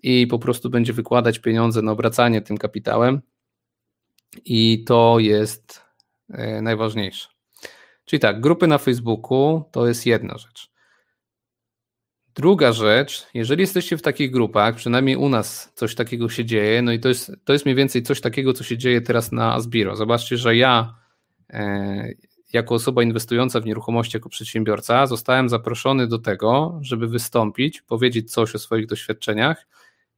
[0.04, 3.22] i po prostu będzie wykładać pieniądze na obracanie tym kapitałem.
[4.46, 5.82] I to jest
[6.30, 7.39] e, najważniejsze.
[8.10, 10.72] Czyli tak, grupy na Facebooku to jest jedna rzecz.
[12.36, 16.92] Druga rzecz, jeżeli jesteście w takich grupach, przynajmniej u nas coś takiego się dzieje, no
[16.92, 19.96] i to jest, to jest mniej więcej coś takiego, co się dzieje teraz na Asbiro.
[19.96, 20.96] Zobaczcie, że ja
[21.50, 22.10] e,
[22.54, 28.56] jako osoba inwestująca w nieruchomości, jako przedsiębiorca, zostałem zaproszony do tego, żeby wystąpić, powiedzieć coś
[28.56, 29.68] o swoich doświadczeniach.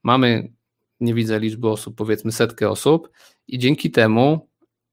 [0.02, 0.52] Mamy,
[1.00, 3.10] nie widzę liczby osób, powiedzmy setkę osób,
[3.48, 4.48] i dzięki temu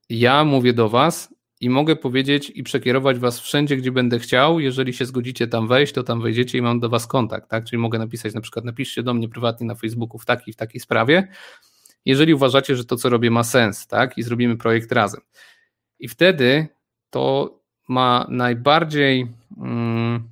[0.09, 4.59] ja mówię do Was, i mogę powiedzieć i przekierować was wszędzie, gdzie będę chciał.
[4.59, 7.65] Jeżeli się zgodzicie tam wejść, to tam wejdziecie i mam do was kontakt, tak?
[7.65, 10.81] Czyli mogę napisać na przykład, napiszcie do mnie prywatnie na Facebooku w takiej, w takiej
[10.81, 11.27] sprawie,
[12.05, 14.17] jeżeli uważacie, że to, co robię, ma sens, tak?
[14.17, 15.21] I zrobimy projekt razem.
[15.99, 16.67] I wtedy
[17.09, 17.55] to
[17.87, 19.27] ma najbardziej.
[19.57, 20.29] Hmm,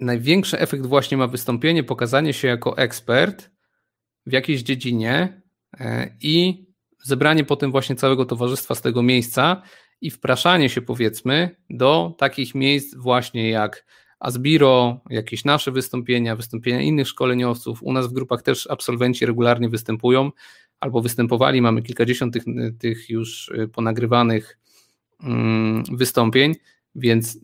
[0.00, 3.50] największy efekt właśnie ma wystąpienie, pokazanie się jako ekspert
[4.26, 5.42] w jakiejś dziedzinie
[5.80, 6.65] e, i
[7.06, 9.62] zebranie potem właśnie całego towarzystwa z tego miejsca
[10.00, 13.86] i wpraszanie się powiedzmy do takich miejsc właśnie jak
[14.18, 17.82] Asbiro, jakieś nasze wystąpienia, wystąpienia innych szkoleniowców.
[17.82, 20.30] U nas w grupach też absolwenci regularnie występują
[20.80, 21.62] albo występowali.
[21.62, 22.44] Mamy kilkadziesiąt tych,
[22.78, 24.58] tych już y, ponagrywanych
[25.22, 26.54] mm, wystąpień,
[26.94, 27.38] więc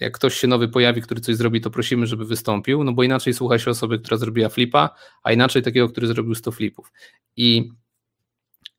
[0.00, 3.34] jak ktoś się nowy pojawi, który coś zrobi, to prosimy, żeby wystąpił, no bo inaczej
[3.34, 4.90] słucha się osoby, która zrobiła flipa,
[5.22, 6.92] a inaczej takiego, który zrobił 100 flipów.
[7.36, 7.70] I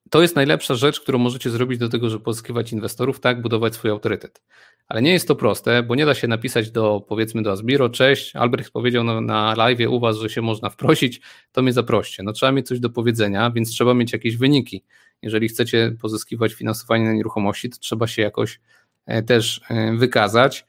[0.10, 3.92] to jest najlepsza rzecz, którą możecie zrobić do tego, żeby pozyskiwać inwestorów, tak, budować swój
[3.92, 4.42] autorytet.
[4.88, 8.36] Ale nie jest to proste, bo nie da się napisać do, powiedzmy, do Asbiro, cześć,
[8.36, 12.24] Albrecht powiedział na, na live u was, że się można wprosić, to mnie zaproście.
[12.24, 14.84] No trzeba mieć coś do powiedzenia, więc trzeba mieć jakieś wyniki.
[15.22, 18.60] Jeżeli chcecie pozyskiwać finansowanie na nieruchomości, to trzeba się jakoś
[19.06, 20.66] e, też e, wykazać.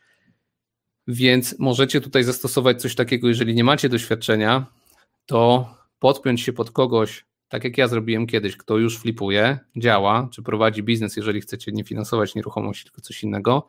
[1.09, 4.67] Więc możecie tutaj zastosować coś takiego, jeżeli nie macie doświadczenia,
[5.27, 5.69] to
[5.99, 10.83] podpiąć się pod kogoś, tak jak ja zrobiłem kiedyś, kto już flipuje, działa, czy prowadzi
[10.83, 13.69] biznes, jeżeli chcecie nie finansować nieruchomości, tylko coś innego,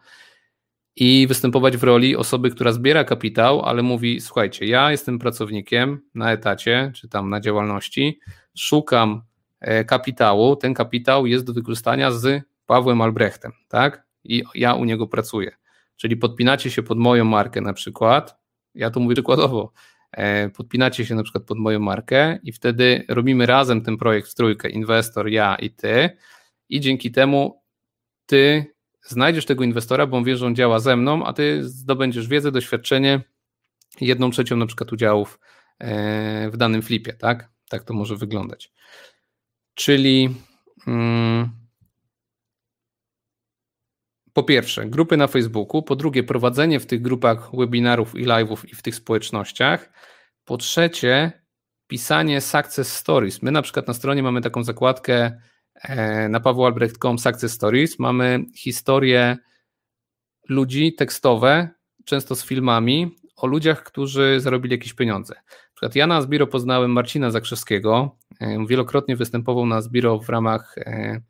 [0.95, 6.31] i występować w roli osoby, która zbiera kapitał, ale mówi: Słuchajcie, ja jestem pracownikiem na
[6.31, 8.19] etacie, czy tam na działalności,
[8.57, 9.21] szukam
[9.59, 10.55] e, kapitału.
[10.55, 14.05] Ten kapitał jest do wykorzystania z Pawłem Albrechtem, tak?
[14.23, 15.51] I ja u niego pracuję.
[15.95, 18.37] Czyli podpinacie się pod moją markę na przykład.
[18.75, 19.71] Ja to mówię przykładowo
[20.57, 24.69] podpinacie się na przykład pod moją markę i wtedy robimy razem ten projekt w trójkę,
[24.69, 26.09] inwestor, ja i ty
[26.69, 27.63] i dzięki temu
[28.25, 28.65] ty
[29.01, 32.51] znajdziesz tego inwestora, bo on wie, że on działa ze mną, a ty zdobędziesz wiedzę,
[32.51, 33.21] doświadczenie,
[34.01, 35.39] jedną trzecią na przykład udziałów
[35.79, 37.49] e, w danym flipie, tak?
[37.69, 38.71] Tak to może wyglądać.
[39.73, 40.35] Czyli
[40.87, 41.49] mm,
[44.35, 48.75] po pierwsze, grupy na Facebooku, po drugie, prowadzenie w tych grupach webinarów i live'ów i
[48.75, 49.89] w tych społecznościach.
[50.45, 51.31] Po trzecie,
[51.87, 53.41] pisanie success stories.
[53.41, 55.41] My na przykład na stronie mamy taką zakładkę
[55.73, 57.99] e, na pawłalbrecht.com success stories.
[57.99, 59.37] Mamy historie
[60.49, 61.69] ludzi tekstowe,
[62.05, 65.33] często z filmami, o ludziach, którzy zarobili jakieś pieniądze.
[65.35, 68.17] Na przykład ja na Zbiro poznałem Marcina Zakrzewskiego.
[68.41, 71.21] E, wielokrotnie występował na Zbiro w ramach e,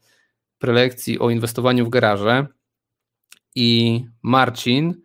[0.59, 2.47] prelekcji o inwestowaniu w garaże
[3.55, 5.01] i Marcin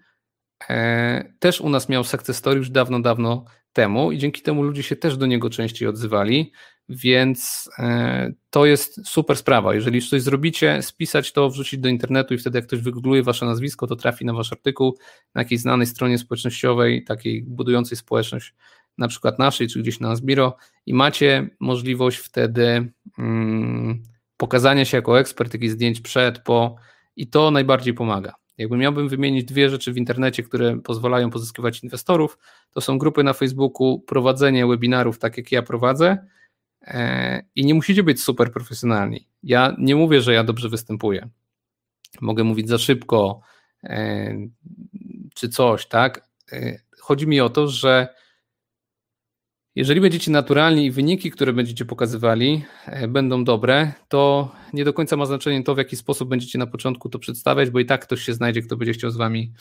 [0.71, 4.83] e, też u nas miał success story już dawno, dawno temu i dzięki temu ludzie
[4.83, 6.53] się też do niego częściej odzywali,
[6.89, 9.75] więc e, to jest super sprawa.
[9.75, 13.87] Jeżeli coś zrobicie, spisać to, wrzucić do internetu i wtedy jak ktoś wygoogluje wasze nazwisko,
[13.87, 14.99] to trafi na wasz artykuł
[15.35, 18.55] na jakiejś znanej stronie społecznościowej, takiej budującej społeczność,
[18.99, 24.03] na przykład naszej, czy gdzieś na Asbiro i macie możliwość wtedy mm,
[24.37, 26.77] pokazania się jako ekspert, jakichś zdjęć przed, po
[27.17, 28.40] i to najbardziej pomaga.
[28.61, 32.39] Jakby miałbym wymienić dwie rzeczy w internecie, które pozwalają pozyskiwać inwestorów,
[32.71, 36.27] to są grupy na Facebooku, prowadzenie webinarów, tak jak ja prowadzę,
[36.83, 39.27] e, i nie musicie być super profesjonalni.
[39.43, 41.29] Ja nie mówię, że ja dobrze występuję.
[42.21, 43.41] Mogę mówić za szybko,
[43.85, 44.35] e,
[45.35, 46.29] czy coś, tak?
[46.53, 48.09] E, chodzi mi o to, że
[49.75, 55.17] jeżeli będziecie naturalni i wyniki, które będziecie pokazywali, e, będą dobre, to nie do końca
[55.17, 58.23] ma znaczenie to, w jaki sposób będziecie na początku to przedstawiać, bo i tak ktoś
[58.23, 59.53] się znajdzie, kto będzie chciał z wami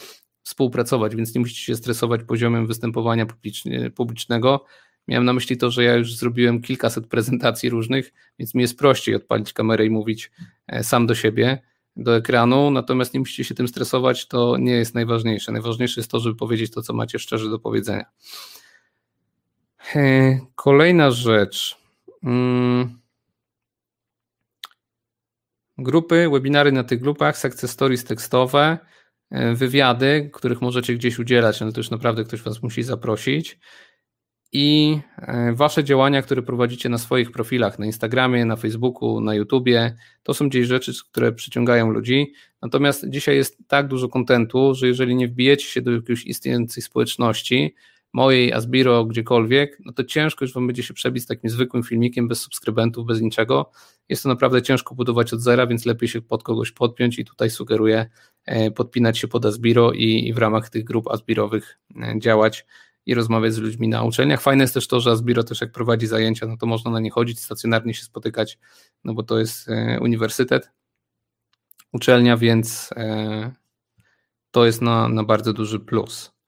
[0.44, 3.26] współpracować, więc nie musicie się stresować poziomem występowania
[3.96, 4.66] publicznego.
[5.08, 9.16] Miałem na myśli to, że ja już zrobiłem kilkaset prezentacji różnych, więc mi jest prościej
[9.16, 10.32] odpalić kamerę i mówić
[10.68, 11.62] e, sam do siebie,
[11.96, 15.52] do ekranu, natomiast nie musicie się tym stresować, to nie jest najważniejsze.
[15.52, 18.06] Najważniejsze jest to, żeby powiedzieć to, co macie szczerze do powiedzenia.
[19.96, 21.78] E, kolejna rzecz.
[22.24, 23.00] Mm.
[25.78, 28.78] Grupy, webinary na tych grupach, success stories tekstowe,
[29.32, 33.60] e, wywiady, których możecie gdzieś udzielać, ale to już naprawdę ktoś Was musi zaprosić.
[34.52, 39.96] I e, Wasze działania, które prowadzicie na swoich profilach, na Instagramie, na Facebooku, na YouTubie,
[40.24, 42.34] to są gdzieś rzeczy, które przyciągają ludzi.
[42.62, 47.76] Natomiast dzisiaj jest tak dużo kontentu, że jeżeli nie wbijecie się do jakiejś istniejącej społeczności,
[48.14, 52.28] mojej, Asbiro, gdziekolwiek, no to ciężko już Wam będzie się przebić z takim zwykłym filmikiem,
[52.28, 53.72] bez subskrybentów, bez niczego.
[54.10, 57.50] Jest to naprawdę ciężko budować od zera, więc lepiej się pod kogoś podpiąć i tutaj
[57.50, 58.10] sugeruję
[58.46, 62.66] e, podpinać się pod Asbiro i, i w ramach tych grup Asbirowych e, działać
[63.06, 64.42] i rozmawiać z ludźmi na uczelniach.
[64.42, 67.12] Fajne jest też to, że Asbiro też jak prowadzi zajęcia, no to można na nie
[67.12, 68.60] chodzić, stacjonarnie się spotykać,
[69.04, 70.72] no bo to jest e, uniwersytet,
[71.94, 72.90] uczelnia, więc
[74.52, 76.39] to jest na, na bardzo duży plus.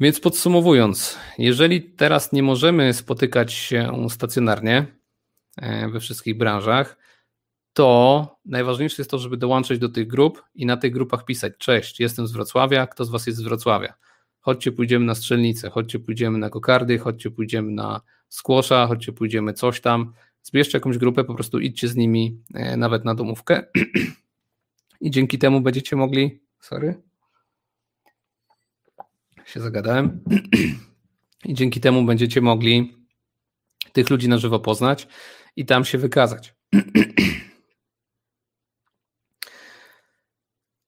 [0.00, 4.86] Więc podsumowując, jeżeli teraz nie możemy spotykać się stacjonarnie
[5.56, 6.96] e, we wszystkich branżach,
[7.72, 12.00] to najważniejsze jest to, żeby dołączyć do tych grup i na tych grupach pisać: Cześć,
[12.00, 13.94] jestem z Wrocławia, kto z Was jest z Wrocławia?
[14.40, 19.80] Chodźcie, pójdziemy na strzelnicę, chodźcie, pójdziemy na kokardy, chodźcie, pójdziemy na skłosza, chodźcie, pójdziemy coś
[19.80, 20.12] tam.
[20.42, 23.62] Zbierzcie jakąś grupę, po prostu idźcie z nimi e, nawet na domówkę
[25.00, 26.40] i dzięki temu będziecie mogli.
[26.60, 27.07] Sorry
[29.48, 30.24] się zagadałem.
[31.44, 32.96] I dzięki temu będziecie mogli
[33.92, 35.08] tych ludzi na żywo poznać
[35.56, 36.54] i tam się wykazać.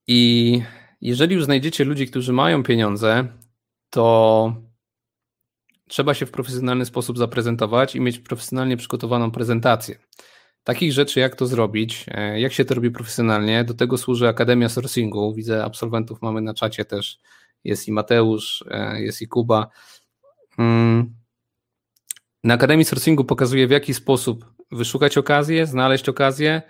[0.06, 0.62] I
[1.00, 3.28] jeżeli już znajdziecie ludzi, którzy mają pieniądze,
[3.90, 4.54] to
[5.88, 9.98] trzeba się w profesjonalny sposób zaprezentować i mieć profesjonalnie przygotowaną prezentację.
[10.64, 14.68] Takich rzeczy, jak to zrobić, e, jak się to robi profesjonalnie, do tego służy Akademia
[14.68, 15.34] Sourcingu.
[15.34, 17.18] Widzę, absolwentów mamy na czacie też
[17.64, 19.68] jest i Mateusz, e, jest i Kuba.
[20.58, 21.14] Mm.
[22.44, 26.62] Na Akademii Sourcingu pokazuje, w jaki sposób wyszukać okazję, znaleźć okazję,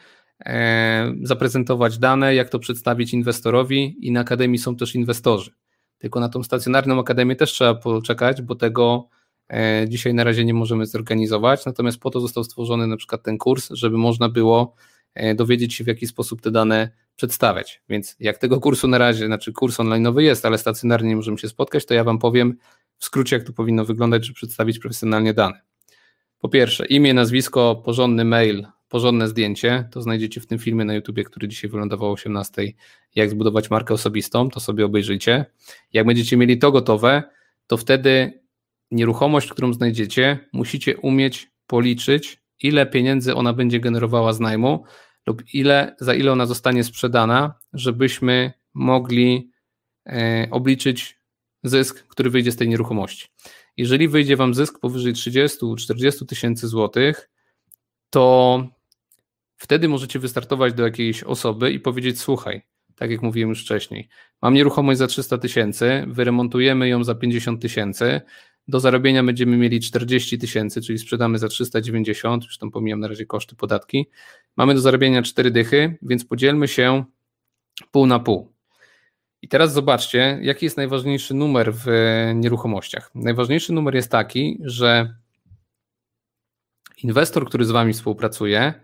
[0.47, 5.51] e, zaprezentować dane, jak to przedstawić inwestorowi i na Akademii są też inwestorzy.
[5.99, 9.09] Tylko na tą stacjonarną Akademię też trzeba poczekać, bo tego
[9.53, 13.39] e, dzisiaj na razie nie możemy zorganizować, natomiast po to został stworzony na przykład ten
[13.39, 14.75] kurs, żeby można było
[15.35, 17.83] dowiedzieć się, w jaki sposób te dane przedstawiać.
[17.89, 21.49] Więc jak tego kursu na razie, znaczy kurs online'owy jest, ale stacjonarnie nie możemy się
[21.49, 22.57] spotkać, to ja Wam powiem
[22.97, 25.61] w skrócie, jak to powinno wyglądać, żeby przedstawić profesjonalnie dane.
[26.39, 31.25] Po pierwsze, imię, nazwisko, porządny mail, porządne zdjęcie, to znajdziecie w tym filmie na YouTubie,
[31.25, 32.63] który dzisiaj wylądował o 18,
[33.15, 35.47] jak zbudować markę osobistą, to sobie obejrzyjcie.
[35.93, 37.23] Jak będziecie mieli to gotowe,
[37.67, 38.41] to wtedy
[38.91, 44.85] nieruchomość, którą znajdziecie, musicie umieć policzyć, ile pieniędzy ona będzie generowała z najmu,
[45.27, 49.51] lub ile, za ile ona zostanie sprzedana, żebyśmy mogli
[50.07, 51.21] e, obliczyć
[51.63, 53.29] zysk, który wyjdzie z tej nieruchomości.
[53.77, 57.31] Jeżeli wyjdzie Wam zysk powyżej 30-40 tysięcy złotych,
[58.11, 58.67] to
[59.57, 62.63] wtedy możecie wystartować do jakiejś osoby i powiedzieć: Słuchaj,
[62.95, 64.09] tak jak mówiłem już wcześniej,
[64.43, 68.21] mam nieruchomość za 300 tysięcy, wyremontujemy ją za 50 tysięcy,
[68.71, 73.27] do zarobienia będziemy mieli 40 tysięcy, czyli sprzedamy za 390, już tam pomijam na razie
[73.27, 74.07] koszty, podatki.
[74.57, 77.05] Mamy do zarobienia 4 dychy, więc podzielmy się
[77.91, 78.53] pół na pół.
[79.43, 81.87] I teraz zobaczcie, jaki jest najważniejszy numer w
[82.35, 83.11] nieruchomościach.
[83.15, 85.15] Najważniejszy numer jest taki, że
[87.03, 88.75] inwestor, który z Wami współpracuje,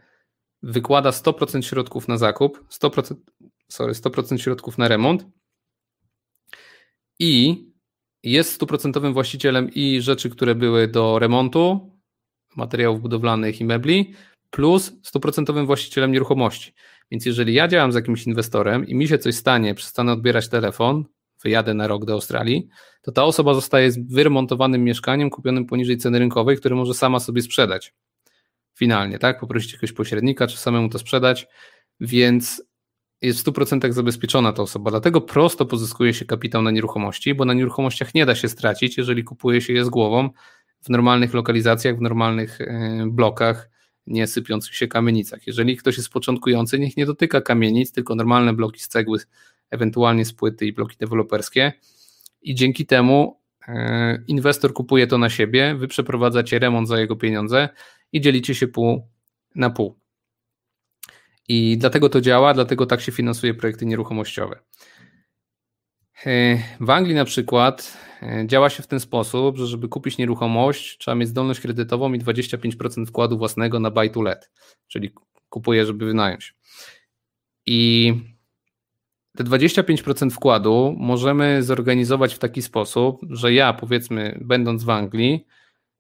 [0.62, 3.14] wykłada 100% środków na zakup, 100%,
[3.68, 5.26] sorry, 100% środków na remont
[7.18, 7.64] i
[8.32, 11.90] jest stuprocentowym właścicielem i rzeczy, które były do remontu,
[12.56, 14.14] materiałów budowlanych i mebli,
[14.50, 16.72] plus stuprocentowym właścicielem nieruchomości.
[17.10, 21.04] Więc jeżeli ja działam z jakimś inwestorem i mi się coś stanie, przestanę odbierać telefon,
[21.42, 22.68] wyjadę na rok do Australii,
[23.02, 27.42] to ta osoba zostaje z wyremontowanym mieszkaniem kupionym poniżej ceny rynkowej, które może sama sobie
[27.42, 27.94] sprzedać.
[28.78, 29.40] Finalnie, tak?
[29.40, 31.46] Poprosić jakiegoś pośrednika, czy samemu to sprzedać,
[32.00, 32.62] więc
[33.22, 34.90] jest w 100% zabezpieczona ta osoba.
[34.90, 39.24] Dlatego prosto pozyskuje się kapitał na nieruchomości, bo na nieruchomościach nie da się stracić, jeżeli
[39.24, 40.30] kupuje się je z głową
[40.82, 43.70] w normalnych lokalizacjach, w normalnych e, blokach,
[44.06, 45.46] nie sypiących się kamienicach.
[45.46, 49.18] Jeżeli ktoś jest początkujący, niech nie dotyka kamienic, tylko normalne bloki z cegły,
[49.70, 51.72] ewentualnie z płyty i bloki deweloperskie.
[52.42, 57.68] I dzięki temu e, inwestor kupuje to na siebie, wy przeprowadzacie remont za jego pieniądze
[58.12, 59.08] i dzielicie się pół
[59.54, 60.05] na pół.
[61.48, 64.58] I dlatego to działa, dlatego tak się finansuje projekty nieruchomościowe.
[66.26, 70.98] E, w Anglii na przykład e, działa się w ten sposób, że żeby kupić nieruchomość,
[70.98, 74.50] trzeba mieć zdolność kredytową i 25% wkładu własnego na buy to let,
[74.88, 75.10] czyli
[75.48, 76.54] kupuję, żeby wynająć.
[77.66, 78.12] I
[79.36, 85.46] te 25% wkładu możemy zorganizować w taki sposób, że ja, powiedzmy, będąc w Anglii,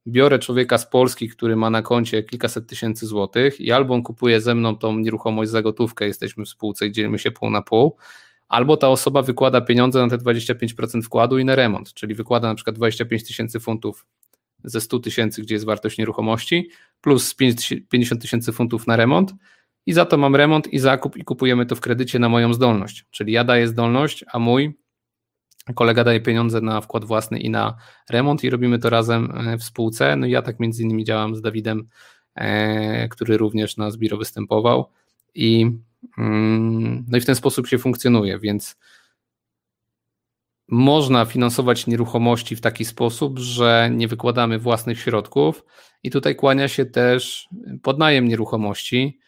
[0.08, 4.40] biorę człowieka z Polski, który ma na koncie kilkaset tysięcy złotych i albo on kupuje
[4.40, 7.96] ze mną tą nieruchomość za gotówkę, jesteśmy w spółce i dzielimy się pół na pół,
[8.48, 12.54] albo ta osoba wykłada pieniądze na te 25% wkładu i na remont, czyli wykłada na
[12.54, 14.06] przykład 25 tysięcy funtów
[14.64, 17.34] ze 100 tysięcy, gdzie jest wartość nieruchomości, plus
[17.88, 19.34] 50 tysięcy funtów na remont
[19.86, 23.04] i za to mam remont i zakup i kupujemy to w kredycie na moją zdolność,
[23.10, 24.78] czyli ja daję zdolność, a mój
[25.74, 27.76] kolega daje pieniądze na wkład własny i na
[28.10, 30.16] remont i robimy to razem e, w spółce.
[30.16, 31.88] No i ja tak między innymi działam z Dawidem,
[32.34, 34.90] e, który również na Zbiro występował
[35.34, 35.70] i
[36.18, 38.76] mm, no i w ten sposób się funkcjonuje, więc
[40.68, 45.64] można finansować nieruchomości w taki sposób, że nie wykładamy własnych środków
[46.02, 47.48] i tutaj kłania się też
[47.82, 49.18] podnajem nieruchomości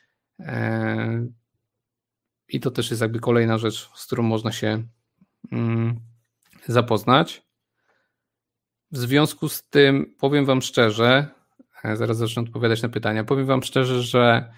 [0.40, 1.26] e,
[2.48, 4.82] i to też jest jakby kolejna rzecz, z którą można się
[5.52, 6.00] mm,
[6.72, 7.42] zapoznać.
[8.90, 11.28] W związku z tym powiem Wam szczerze,
[11.84, 13.24] e, zaraz zacznę odpowiadać na pytania.
[13.24, 14.52] Powiem Wam szczerze, że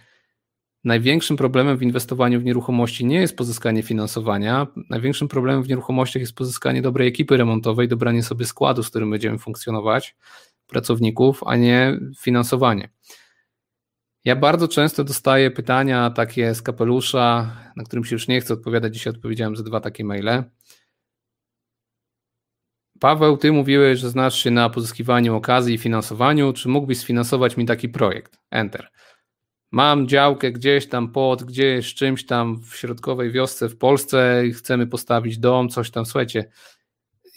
[0.85, 4.67] największym problemem w inwestowaniu w nieruchomości nie jest pozyskanie finansowania.
[4.91, 9.39] Największym problemem w nieruchomościach jest pozyskanie dobrej ekipy remontowej, dobranie sobie składu, z którym będziemy
[9.39, 10.17] funkcjonować,
[10.67, 12.89] pracowników, a nie finansowanie.
[14.25, 18.95] Ja bardzo często dostaję pytania takie z kapelusza, na którym się już nie chcę odpowiadać.
[18.95, 20.45] Dzisiaj odpowiedziałem za dwa takie maile.
[23.01, 26.53] Paweł, ty mówiłeś, że znasz się na pozyskiwaniu okazji i finansowaniu.
[26.53, 28.39] Czy mógłbyś sfinansować mi taki projekt?
[28.51, 28.91] Enter.
[29.71, 34.87] Mam działkę gdzieś tam pod, gdzieś czymś tam w środkowej wiosce w Polsce i chcemy
[34.87, 36.07] postawić dom, coś tam.
[36.07, 36.51] Słuchajcie,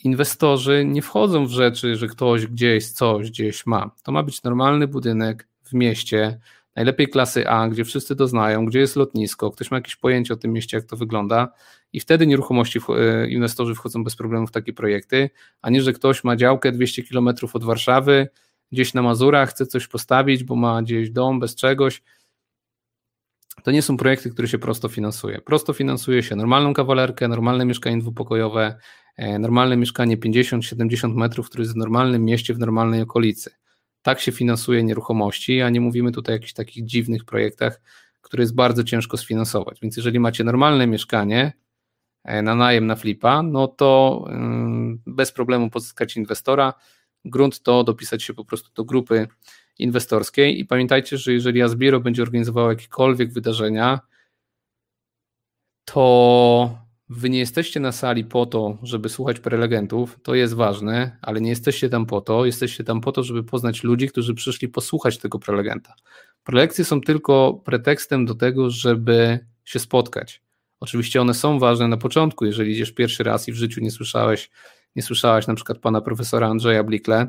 [0.03, 3.91] inwestorzy nie wchodzą w rzeczy, że ktoś gdzieś coś gdzieś ma.
[4.03, 6.39] To ma być normalny budynek w mieście,
[6.75, 10.37] najlepiej klasy A, gdzie wszyscy to znają, gdzie jest lotnisko, ktoś ma jakieś pojęcie o
[10.37, 11.53] tym mieście, jak to wygląda
[11.93, 15.29] i wtedy nieruchomości e, inwestorzy wchodzą bez problemu w takie projekty,
[15.61, 18.27] a nie, że ktoś ma działkę 200 km od Warszawy,
[18.71, 22.03] gdzieś na Mazurach, chce coś postawić, bo ma gdzieś dom bez czegoś.
[23.63, 25.41] To nie są projekty, które się prosto finansuje.
[25.41, 28.75] Prosto finansuje się normalną kawalerkę, normalne mieszkanie dwupokojowe,
[29.17, 33.51] e, normalne mieszkanie 50-70 metrów, które jest w normalnym mieście, w normalnej okolicy.
[34.01, 37.81] Tak się finansuje nieruchomości, a nie mówimy tutaj o jakichś takich dziwnych projektach,
[38.21, 39.79] które jest bardzo ciężko sfinansować.
[39.81, 41.53] Więc jeżeli macie normalne mieszkanie
[42.25, 46.73] na najem na flipa, no to mm, bez problemu pozyskać inwestora.
[47.25, 49.27] Grunt to dopisać się po prostu do grupy
[49.79, 53.99] inwestorskiej i pamiętajcie, że jeżeli Asbiro będzie organizowało jakiekolwiek wydarzenia,
[55.85, 61.41] to Wy nie jesteście na sali po to, żeby słuchać prelegentów, to jest ważne, ale
[61.41, 65.17] nie jesteście tam po to, jesteście tam po to, żeby poznać ludzi, którzy przyszli posłuchać
[65.17, 65.95] tego prelegenta.
[66.43, 70.42] Prelekcje są tylko pretekstem do tego, żeby się spotkać.
[70.83, 74.49] Oczywiście one są ważne na początku, jeżeli idziesz pierwszy raz i w życiu nie słyszałeś,
[74.95, 77.27] nie słyszałaś na przykład pana profesora Andrzeja Blikle,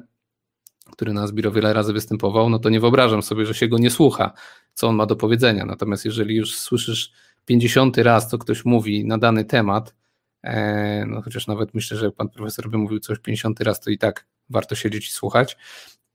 [0.93, 3.91] który na Zbiro wiele razy występował, no to nie wyobrażam sobie, że się go nie
[3.91, 4.33] słucha,
[4.75, 5.65] co on ma do powiedzenia.
[5.65, 7.13] Natomiast jeżeli już słyszysz
[7.45, 9.95] 50 raz, co ktoś mówi na dany temat,
[10.43, 13.99] e, no chociaż nawet myślę, że pan profesor by mówił coś 50 raz, to i
[13.99, 15.57] tak warto siedzieć i słuchać,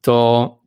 [0.01, 0.59] to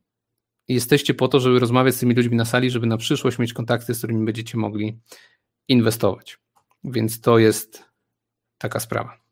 [0.69, 3.95] jesteście po to, żeby rozmawiać z tymi ludźmi na sali, żeby na przyszłość mieć kontakty,
[3.95, 4.99] z którymi będziecie mogli
[5.69, 6.43] inwestować.
[6.85, 7.85] Więc to jest
[8.59, 9.23] taka sprawa.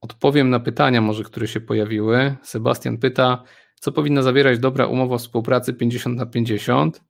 [0.00, 2.36] Odpowiem na pytania może, które się pojawiły.
[2.42, 3.42] Sebastian pyta,
[3.80, 7.04] co powinna zawierać dobra umowa współpracy 50 na 50?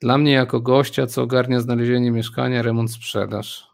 [0.00, 3.70] Dla mnie jako gościa, co ogarnia znalezienie mieszkania, remont, sprzedaż.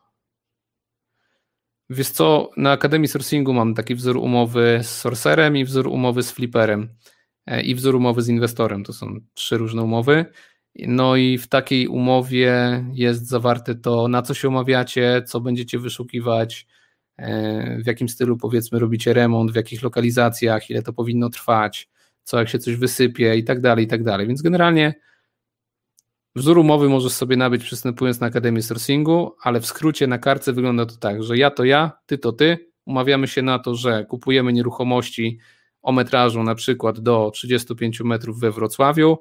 [1.90, 6.32] Wiesz co, na Akademii Sourcingu mam taki wzór umowy z Sorcerem i wzór umowy z
[6.32, 6.88] Flipperem
[7.46, 8.84] e, i wzór umowy z inwestorem.
[8.84, 10.24] To są trzy różne umowy.
[10.78, 16.66] No i w takiej umowie jest zawarte to, na co się umawiacie, co będziecie wyszukiwać,
[17.16, 21.88] e, w jakim stylu powiedzmy robicie remont, w jakich lokalizacjach, ile to powinno trwać,
[22.22, 24.26] co jak się coś wysypie i tak dalej, i tak dalej.
[24.26, 24.94] Więc generalnie
[26.34, 30.86] wzór umowy możesz sobie nabyć przystępując na Akademię Sourcingu, ale w skrócie na kartce wygląda
[30.86, 34.52] to tak, że ja to ja, ty to ty, umawiamy się na to, że kupujemy
[34.52, 35.38] nieruchomości
[35.82, 39.18] o metrażu na przykład do 35 metrów we Wrocławiu,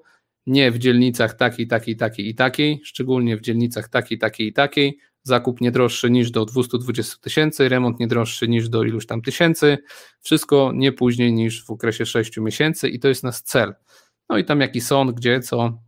[0.47, 4.99] nie w dzielnicach takiej, takiej, takiej i takiej, szczególnie w dzielnicach takiej, takiej i takiej,
[5.23, 9.77] zakup nie droższy niż do 220 tysięcy, remont nie droższy niż do iluś tam tysięcy,
[10.21, 13.73] wszystko nie później niż w okresie 6 miesięcy i to jest nasz cel.
[14.29, 15.79] No i tam jaki sąd, gdzie, co,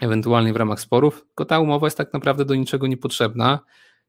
[0.00, 3.60] ewentualnie w ramach sporów, tylko ta umowa jest tak naprawdę do niczego niepotrzebna.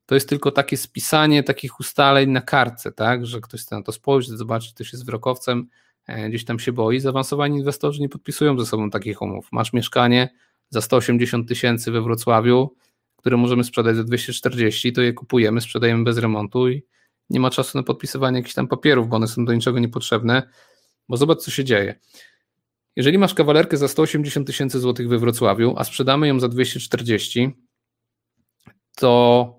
[0.06, 3.91] To jest tylko takie spisanie takich ustaleń na kartce, tak, że ktoś chce na to
[3.91, 5.85] spojrzeć, zobaczyć, ktoś jest wzrokowcem, E,
[6.30, 9.47] gdzieś tam się boi, zaawansowani inwestorzy nie podpisują ze sobą takich umów.
[9.51, 10.30] Masz mieszkanie
[10.70, 12.76] za 180 tysięcy we Wrocławiu,
[13.16, 16.84] które możemy sprzedać za 240, to je kupujemy, sprzedajemy bez remontu i
[17.30, 20.49] nie ma czasu na podpisywanie jakichś tam papierów, bo one są do niczego niepotrzebne,
[21.10, 21.99] bo zobacz, co się dzieje.
[22.95, 27.49] Jeżeli masz kawalerkę za 180 tysięcy złotych we Wrocławiu, a sprzedamy ją za 240,
[28.95, 29.56] to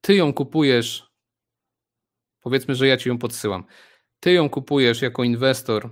[0.00, 1.10] ty ją kupujesz,
[2.40, 3.64] powiedzmy, że ja ci ją podsyłam
[4.22, 5.90] ty ją kupujesz jako inwestor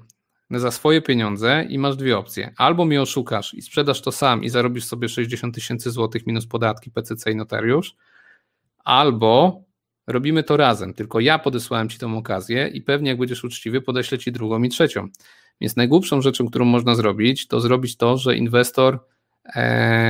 [0.51, 2.55] za swoje pieniądze i masz dwie opcje.
[2.57, 6.91] Albo mnie oszukasz i sprzedasz to sam i zarobisz sobie 60 tysięcy złotych minus podatki,
[6.91, 7.97] PCC i notariusz,
[8.85, 9.63] albo
[10.07, 14.19] robimy to razem, tylko ja podesłałem ci tą okazję i pewnie jak będziesz uczciwy, podeślę
[14.19, 15.09] ci drugą i trzecią.
[15.61, 18.99] Więc najgłupszą rzeczą, którą można zrobić, to zrobić to, że inwestor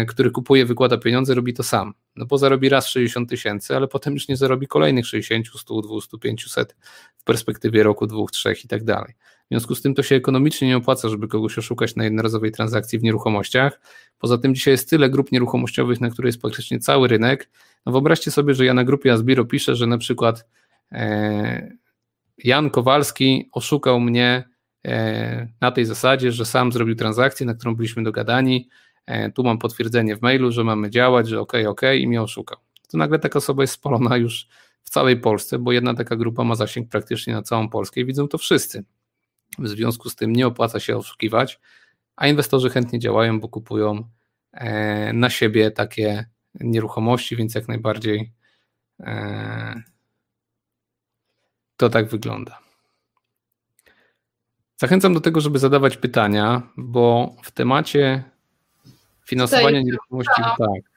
[0.09, 1.95] który kupuje, wykłada pieniądze, robi to sam.
[2.17, 6.19] No bo zarobi raz 60 tysięcy, ale potem już nie zarobi kolejnych 60, 100, 200,
[6.19, 6.77] 500
[7.17, 9.15] w perspektywie roku, dwóch, trzech i tak dalej.
[9.45, 12.99] W związku z tym to się ekonomicznie nie opłaca, żeby kogoś oszukać na jednorazowej transakcji
[12.99, 13.81] w nieruchomościach.
[14.19, 17.51] Poza tym dzisiaj jest tyle grup nieruchomościowych, na której jest praktycznie cały rynek.
[17.87, 20.47] No wyobraźcie sobie, że ja na grupie Asbiro piszę, że na przykład
[20.93, 21.77] e,
[22.39, 24.45] Jan Kowalski oszukał mnie
[24.87, 28.90] e, na tej zasadzie, że sam zrobił transakcję, na którą byliśmy dogadani, E,
[29.35, 32.59] tu mam potwierdzenie w mailu, że mamy działać, że ok, ok i mnie oszukał.
[32.89, 34.49] To nagle taka osoba jest spalona już
[34.83, 38.29] w całej Polsce, bo jedna taka grupa ma zasięg praktycznie na całą Polskę i widzą
[38.29, 38.85] to wszyscy.
[39.59, 41.61] W związku z tym nie opłaca się oszukiwać,
[42.17, 44.05] a inwestorzy chętnie działają, bo kupują
[44.53, 48.33] e, na siebie takie nieruchomości, więc jak najbardziej
[49.01, 49.83] e,
[51.77, 52.59] to tak wygląda.
[54.77, 58.25] Zachęcam do tego, żeby zadawać pytania, bo w temacie
[59.25, 60.91] Finansowanie nieruchomości, tak.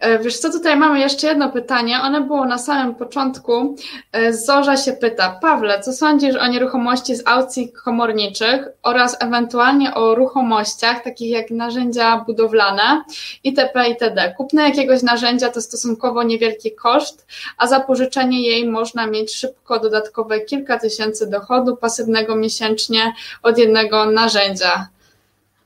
[0.00, 2.00] E, wiesz co, tutaj mamy jeszcze jedno pytanie.
[2.02, 3.76] One było na samym początku.
[4.12, 10.14] E, Zorza się pyta, Pawle, co sądzisz o nieruchomości z aukcji komorniczych oraz ewentualnie o
[10.14, 13.04] ruchomościach, takich jak narzędzia budowlane
[13.44, 13.88] itp.
[13.88, 14.34] itd.
[14.36, 17.26] Kupno jakiegoś narzędzia to stosunkowo niewielki koszt,
[17.58, 24.10] a za pożyczenie jej można mieć szybko dodatkowe kilka tysięcy dochodu pasywnego miesięcznie od jednego
[24.10, 24.93] narzędzia.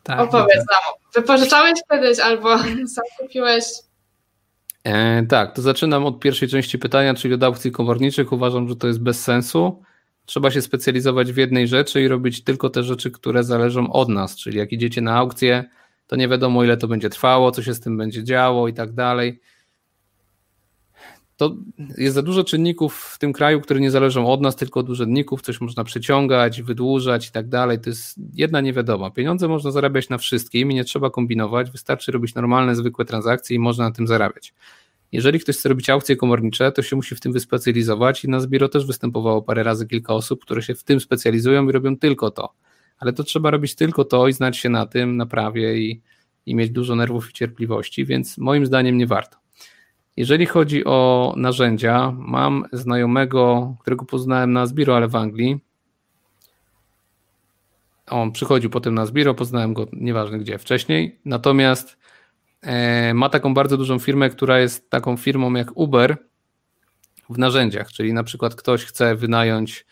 [0.08, 0.94] Tak, Opowiedz nam.
[1.14, 2.58] Wypożyczałeś kiedyś albo
[2.94, 3.64] sam kupiłeś?
[4.84, 8.32] E, tak, to zaczynam od pierwszej części pytania, czyli od aukcji komorniczych.
[8.32, 9.82] Uważam, że to jest bez sensu.
[10.26, 14.36] Trzeba się specjalizować w jednej rzeczy i robić tylko te rzeczy, które zależą od nas.
[14.36, 15.64] Czyli jak idziecie na aukcję,
[16.06, 18.92] to nie wiadomo, ile to będzie trwało, co się z tym będzie działo i tak
[18.92, 19.40] dalej
[21.38, 21.56] to
[21.98, 25.42] jest za dużo czynników w tym kraju, które nie zależą od nas, tylko od urzędników,
[25.42, 27.80] coś można przeciągać, wydłużać i tak dalej.
[27.80, 29.10] To jest jedna niewiadoma.
[29.10, 33.58] Pieniądze można zarabiać na wszystkim i nie trzeba kombinować, wystarczy robić normalne, zwykłe transakcje i
[33.58, 34.54] można na tym zarabiać.
[35.12, 38.68] Jeżeli ktoś chce robić aukcje komornicze, to się musi w tym wyspecjalizować i na Zbiro
[38.68, 42.52] też występowało parę razy kilka osób, które się w tym specjalizują i robią tylko to.
[42.98, 46.00] Ale to trzeba robić tylko to i znać się na tym, na prawie i,
[46.46, 49.47] i mieć dużo nerwów i cierpliwości, więc moim zdaniem nie warto.
[50.18, 55.60] Jeżeli chodzi o narzędzia, mam znajomego, którego poznałem na Zbiro, ale w Anglii.
[58.10, 61.18] On przychodził potem na Zbiro, poznałem go nieważne gdzie wcześniej.
[61.24, 61.98] Natomiast
[62.62, 66.16] e, ma taką bardzo dużą firmę, która jest taką firmą jak Uber
[67.30, 69.86] w narzędziach, czyli na przykład ktoś chce wynająć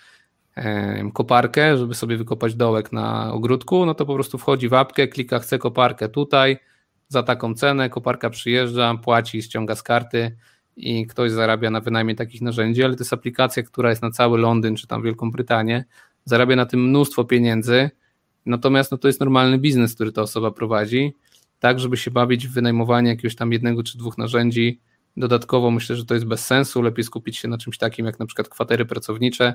[0.56, 5.08] e, koparkę, żeby sobie wykopać dołek na ogródku, no to po prostu wchodzi w apkę,
[5.08, 6.58] klika chcę koparkę tutaj,
[7.08, 10.36] za taką cenę, koparka przyjeżdża, płaci, ściąga z karty
[10.76, 14.38] i ktoś zarabia na wynajmie takich narzędzi, ale to jest aplikacja, która jest na cały
[14.38, 15.84] Londyn czy tam Wielką Brytanię,
[16.24, 17.90] zarabia na tym mnóstwo pieniędzy,
[18.46, 21.16] natomiast no, to jest normalny biznes, który ta osoba prowadzi,
[21.58, 24.80] tak żeby się bawić w wynajmowanie jakiegoś tam jednego czy dwóch narzędzi
[25.16, 26.82] Dodatkowo myślę, że to jest bez sensu.
[26.82, 29.54] Lepiej skupić się na czymś takim jak na przykład kwatery pracownicze,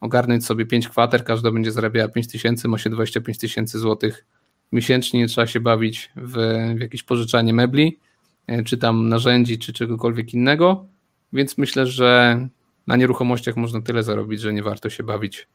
[0.00, 4.26] ogarnąć sobie 5 kwater, każda będzie zarabiała 5 tysięcy, ma się 25 tysięcy złotych
[4.72, 6.36] miesięcznie, nie trzeba się bawić w,
[6.76, 7.98] w jakieś pożyczanie mebli,
[8.46, 10.86] e, czy tam narzędzi, czy czegokolwiek innego,
[11.32, 12.40] więc myślę, że
[12.86, 15.48] na nieruchomościach można tyle zarobić, że nie warto się bawić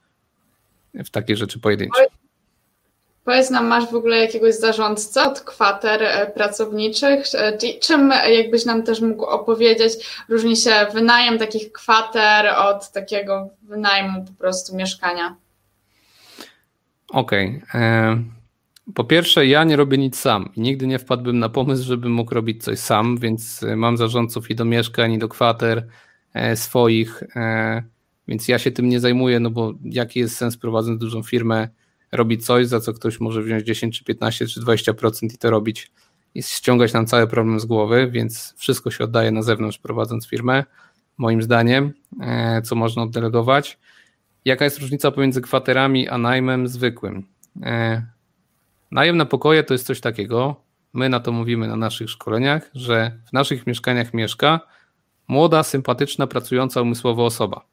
[0.93, 2.05] w takie rzeczy pojedyncze.
[3.25, 7.23] Powiedz nam, masz w ogóle jakiegoś zarządcę od kwater e, pracowniczych?
[7.33, 9.93] E, czym jakbyś nam też mógł opowiedzieć,
[10.29, 15.35] różni się wynajem takich kwater od takiego wynajmu po prostu mieszkania?
[17.09, 17.61] Okej.
[17.69, 18.23] Okay.
[18.95, 22.33] Po pierwsze, ja nie robię nic sam i nigdy nie wpadłbym na pomysł, żebym mógł
[22.33, 25.87] robić coś sam, więc e, mam zarządców i do mieszkań, i do kwater
[26.55, 27.23] swoich,
[28.27, 31.67] więc ja się tym nie zajmuję, no bo jaki jest sens prowadząc dużą firmę,
[32.11, 35.91] robić coś, za co ktoś może wziąć 10 czy 15 czy 20% i to robić
[36.35, 40.63] i ściągać nam cały problem z głowy, więc wszystko się oddaje na zewnątrz prowadząc firmę,
[41.17, 43.79] moim zdaniem, e, co można oddelegować.
[44.45, 47.27] Jaka jest różnica pomiędzy kwaterami a najmem zwykłym?
[48.93, 50.55] Najem na pokoje to jest coś takiego,
[50.93, 54.59] my na to mówimy na naszych szkoleniach, że w naszych mieszkaniach mieszka
[55.27, 57.65] młoda, sympatyczna, pracująca umysłowo osoba.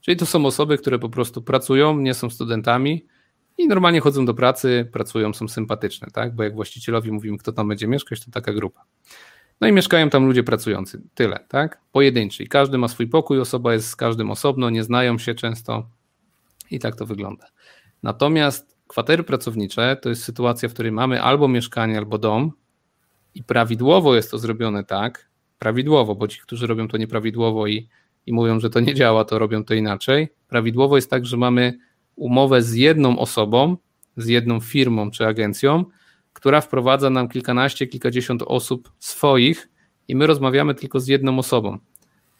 [0.00, 3.06] Czyli to są osoby, które po prostu pracują, nie są studentami,
[3.58, 6.34] i normalnie chodzą do pracy, pracują, są sympatyczne, tak?
[6.34, 8.84] Bo jak właścicielowi mówimy, kto tam będzie mieszkać, to taka grupa.
[9.60, 11.02] No i mieszkają tam ludzie pracujący.
[11.14, 11.80] Tyle, tak?
[11.92, 12.42] Pojedynczy.
[12.42, 15.88] I każdy ma swój pokój, osoba jest z każdym osobno, nie znają się często
[16.70, 17.46] i tak to wygląda.
[18.02, 22.52] Natomiast kwatery pracownicze to jest sytuacja, w której mamy albo mieszkanie, albo dom
[23.34, 27.88] i prawidłowo jest to zrobione tak, prawidłowo, bo ci, którzy robią to nieprawidłowo i,
[28.26, 30.28] i mówią, że to nie działa, to robią to inaczej.
[30.48, 31.78] Prawidłowo jest tak, że mamy
[32.16, 33.76] umowę z jedną osobą,
[34.16, 35.84] z jedną firmą czy agencją,
[36.32, 39.68] która wprowadza nam kilkanaście, kilkadziesiąt osób swoich
[40.08, 41.78] i my rozmawiamy tylko z jedną osobą.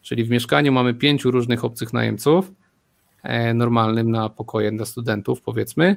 [0.02, 2.52] Czyli w mieszkaniu mamy pięciu różnych obcych najemców,
[3.22, 5.96] e, normalnym na pokoje dla studentów, powiedzmy,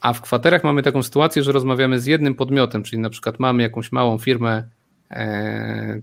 [0.00, 3.62] a w kwaterach mamy taką sytuację, że rozmawiamy z jednym podmiotem, czyli na przykład mamy
[3.62, 4.68] jakąś małą firmę,
[5.10, 6.02] e,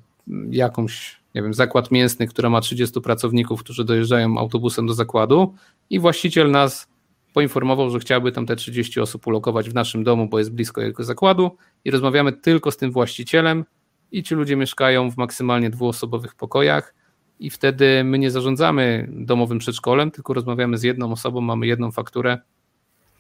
[0.50, 5.56] jakąś, nie wiem, zakład mięsny, która ma 30 pracowników, którzy dojeżdżają autobusem do zakładu
[5.90, 6.88] i właściciel nas
[7.34, 11.04] poinformował, że chciałby tam te 30 osób ulokować w naszym domu, bo jest blisko jego
[11.04, 13.66] zakładu i rozmawiamy tylko z tym właścicielem
[14.12, 16.96] i ci ludzie mieszkają w maksymalnie dwuosobowych pokojach
[17.40, 22.38] i wtedy my nie zarządzamy domowym przedszkolem, tylko rozmawiamy z jedną osobą, mamy jedną fakturę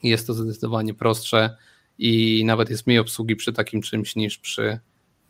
[0.03, 1.57] jest to zdecydowanie prostsze
[1.97, 4.79] i nawet jest mniej obsługi przy takim czymś niż przy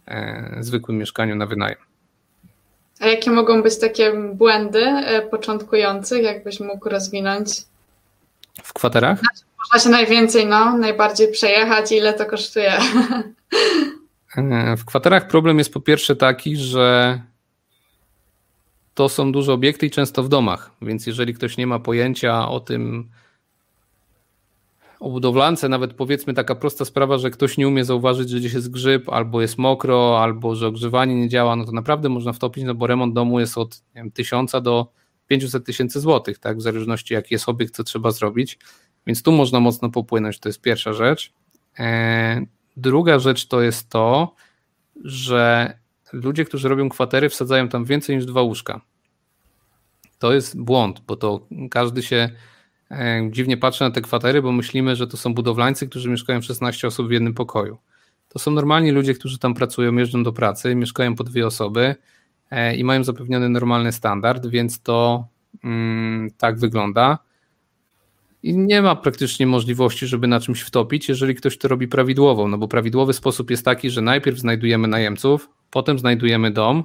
[0.07, 1.80] e, zwykłym mieszkaniu na wynajem.
[2.99, 7.49] A jakie mogą być takie błędy e, początkujących, jakbyś mógł rozwinąć?
[8.63, 9.22] W kwaterach?
[9.59, 12.74] Można się najwięcej, no, najbardziej przejechać, ile to kosztuje.
[14.38, 17.22] E, w kwaterach problem jest po pierwsze taki, że
[18.93, 22.59] to są duże obiekty i często w domach, więc jeżeli ktoś nie ma pojęcia o
[22.59, 23.09] tym,
[24.99, 28.71] o budowlance, nawet powiedzmy taka prosta sprawa, że ktoś nie umie zauważyć, że gdzieś jest
[28.71, 32.75] grzyb, albo jest mokro, albo że ogrzewanie nie działa, no to naprawdę można wtopić, no
[32.75, 34.91] bo remont domu jest od nie wiem, 1000 do
[35.27, 38.59] 500 tysięcy złotych, tak, w zależności jaki jest obiekt, co trzeba zrobić,
[39.07, 41.33] więc tu można mocno popłynąć, to jest pierwsza rzecz.
[41.79, 42.45] E,
[42.77, 44.35] druga rzecz to jest to,
[45.03, 45.73] że
[46.13, 48.81] ludzie, którzy robią kwatery, wsadzają tam więcej niż dwa łóżka.
[50.19, 52.29] To jest błąd, bo to każdy się
[53.31, 57.07] dziwnie patrzy na te kwatery, bo myślimy, że to są budowlańcy, którzy mieszkają 16 osób
[57.07, 57.77] w jednym pokoju.
[58.29, 61.95] To są normalni ludzie, którzy tam pracują, jeżdżą do pracy, mieszkają po dwie osoby
[62.51, 65.27] E, i mają zapewniony normalny standard, więc to
[65.63, 67.17] mm, tak wygląda.
[68.43, 72.57] I nie ma praktycznie możliwości, żeby na czymś wtopić, jeżeli ktoś to robi prawidłowo, no
[72.57, 76.83] bo prawidłowy sposób jest taki, że najpierw znajdujemy najemców, potem znajdujemy dom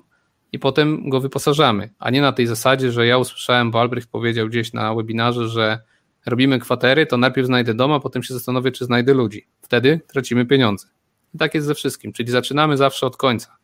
[0.52, 4.48] i potem go wyposażamy, a nie na tej zasadzie, że ja usłyszałem, bo Albrecht powiedział
[4.48, 5.78] gdzieś na webinarze, że
[6.26, 9.46] robimy kwatery, to najpierw znajdę dom, a potem się zastanowię, czy znajdę ludzi.
[9.62, 10.88] Wtedy tracimy pieniądze.
[11.34, 13.56] I tak jest ze wszystkim, czyli zaczynamy zawsze od końca.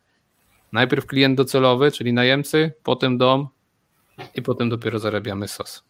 [0.71, 3.47] Najpierw klient docelowy, czyli najemcy, potem dom
[4.35, 5.83] i potem dopiero zarabiamy sos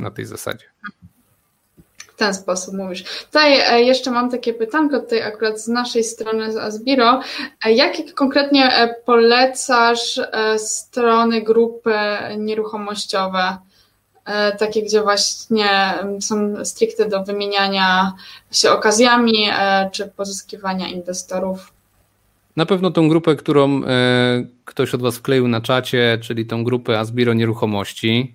[0.00, 0.66] na tej zasadzie.
[2.14, 3.04] W ten sposób mówisz.
[3.24, 7.20] Tutaj e, jeszcze mam takie pytanko tutaj akurat z naszej strony z Asbiro.
[7.64, 10.20] E, jakie konkretnie e, polecasz
[10.56, 11.94] strony, grupy
[12.38, 13.56] nieruchomościowe?
[14.58, 15.68] Takie, gdzie właśnie
[16.20, 18.12] są stricte do wymieniania
[18.52, 19.48] się okazjami
[19.92, 21.72] czy pozyskiwania inwestorów?
[22.56, 26.98] Na pewno tą grupę, którą e, ktoś od Was wkleił na czacie, czyli tą grupę
[26.98, 28.34] Asbiro Nieruchomości.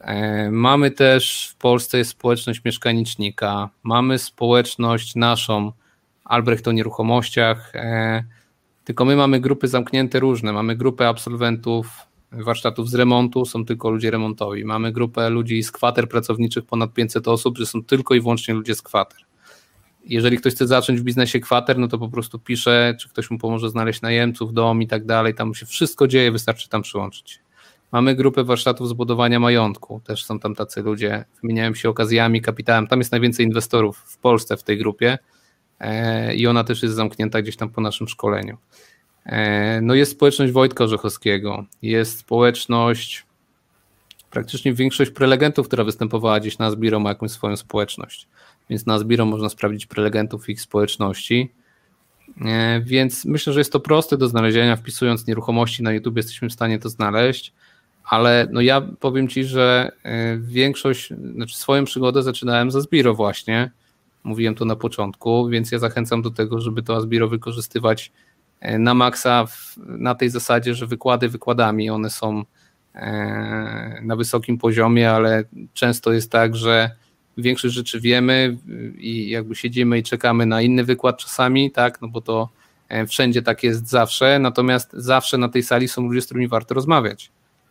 [0.00, 5.72] E, mamy też w Polsce społeczność mieszkanicznika, mamy społeczność naszą
[6.24, 7.72] Albrecht o nieruchomościach.
[7.74, 8.24] E,
[8.84, 10.52] Tylko my mamy grupy zamknięte różne.
[10.52, 11.86] Mamy grupę absolwentów
[12.32, 14.64] warsztatów z remontu, są tylko ludzie remontowi.
[14.64, 18.74] Mamy grupę ludzi z kwater pracowniczych, ponad 500 osób, że są tylko i wyłącznie ludzie
[18.74, 19.18] z kwater.
[20.04, 23.38] Jeżeli ktoś chce zacząć w biznesie kwater, no to po prostu pisze, czy ktoś mu
[23.38, 25.34] pomoże znaleźć najemców, dom i tak dalej.
[25.34, 27.40] Tam się wszystko dzieje, wystarczy tam przyłączyć.
[27.92, 32.86] Mamy grupę warsztatów zbudowania majątku, też są tam tacy ludzie, wymieniają się okazjami, kapitałem.
[32.86, 35.18] Tam jest najwięcej inwestorów w Polsce w tej grupie
[35.80, 38.56] e, i ona też jest zamknięta gdzieś tam po naszym szkoleniu.
[39.28, 43.26] E, no jest społeczność Wojtka Orzechowskiego, jest społeczność,
[44.30, 48.28] praktycznie większość prelegentów, która występowała gdzieś na Zbiro ma jakąś swoją społeczność,
[48.70, 51.52] więc na Zbiro można sprawdzić prelegentów ich społeczności,
[52.44, 56.52] e, więc myślę, że jest to proste do znalezienia, wpisując nieruchomości na YouTube jesteśmy w
[56.52, 57.52] stanie to znaleźć,
[58.04, 63.70] ale no ja powiem Ci, że e, większość, znaczy swoją przygodę zaczynałem za Zbiro właśnie,
[64.24, 68.12] mówiłem to na początku, więc ja zachęcam do tego, żeby to Asbiro wykorzystywać
[68.78, 72.44] na maksa w, na tej zasadzie, że wykłady wykładami, one są
[72.94, 75.44] e, na wysokim poziomie, ale
[75.74, 76.90] często jest tak, że
[77.38, 78.56] większość rzeczy wiemy
[78.98, 82.48] i jakby siedzimy i czekamy na inny wykład czasami, tak, no bo to
[82.88, 86.74] e, wszędzie tak jest zawsze, natomiast zawsze na tej sali są ludzie, z którymi warto
[86.74, 87.30] rozmawiać.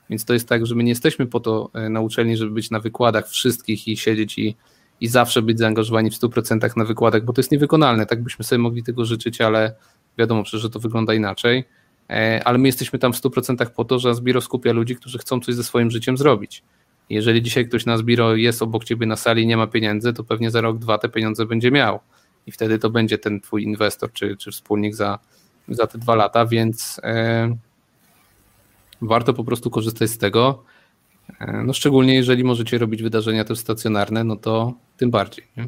[0.09, 2.79] Więc to jest tak, że my nie jesteśmy po to na uczelni, żeby być na
[2.79, 4.55] wykładach wszystkich i siedzieć i,
[5.01, 8.05] i zawsze być zaangażowani w 100% na wykładach, bo to jest niewykonalne.
[8.05, 9.75] Tak byśmy sobie mogli tego życzyć, ale
[10.17, 11.63] Wiadomo przecież, że to wygląda inaczej,
[12.09, 15.39] e, ale my jesteśmy tam w 100% po to, że Asbiro skupia ludzi, którzy chcą
[15.39, 16.63] coś ze swoim życiem zrobić.
[17.09, 20.23] Jeżeli dzisiaj ktoś na Asbiro jest obok ciebie na sali i nie ma pieniędzy, to
[20.23, 21.99] pewnie za rok, dwa te pieniądze będzie miał.
[22.47, 25.19] I wtedy to będzie ten twój inwestor czy, czy wspólnik za,
[25.67, 27.55] za te dwa lata, więc e,
[29.01, 30.63] warto po prostu korzystać z tego.
[31.39, 35.45] E, no szczególnie jeżeli możecie robić wydarzenia też stacjonarne, no to tym bardziej.
[35.57, 35.67] Nie?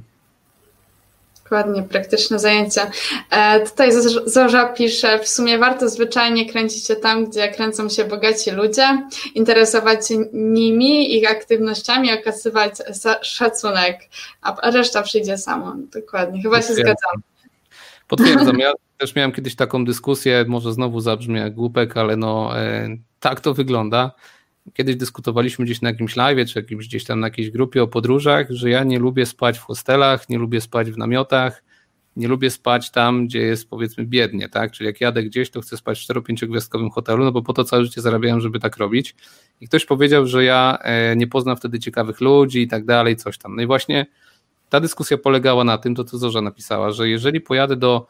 [1.49, 2.91] Dokładnie, praktyczne zajęcia.
[3.29, 3.89] E, tutaj
[4.25, 10.07] Zorza pisze, w sumie warto zwyczajnie kręcić się tam, gdzie kręcą się bogaci ludzie, interesować
[10.07, 12.73] się nimi, ich aktywnościami, okazywać
[13.21, 13.99] szacunek,
[14.41, 15.75] a reszta przyjdzie samo.
[15.93, 17.21] Dokładnie, chyba się zgadzam.
[18.07, 22.89] Potwierdzam, ja też miałem kiedyś taką dyskusję, może znowu zabrzmi jak głupek, ale no e,
[23.19, 24.11] tak to wygląda
[24.73, 28.47] kiedyś dyskutowaliśmy gdzieś na jakimś live, czy jakimś gdzieś tam na jakiejś grupie o podróżach,
[28.49, 31.63] że ja nie lubię spać w hostelach, nie lubię spać w namiotach,
[32.15, 34.71] nie lubię spać tam, gdzie jest powiedzmy biednie, tak?
[34.71, 37.63] Czyli jak jadę gdzieś, to chcę spać w 4-5 gwiazdkowym hotelu, no bo po to
[37.63, 39.15] całe życie zarabiałem, żeby tak robić.
[39.61, 43.37] I ktoś powiedział, że ja e, nie poznam wtedy ciekawych ludzi i tak dalej, coś
[43.37, 43.55] tam.
[43.55, 44.05] No i właśnie
[44.69, 48.07] ta dyskusja polegała na tym, to co Zorza napisała, że jeżeli pojadę do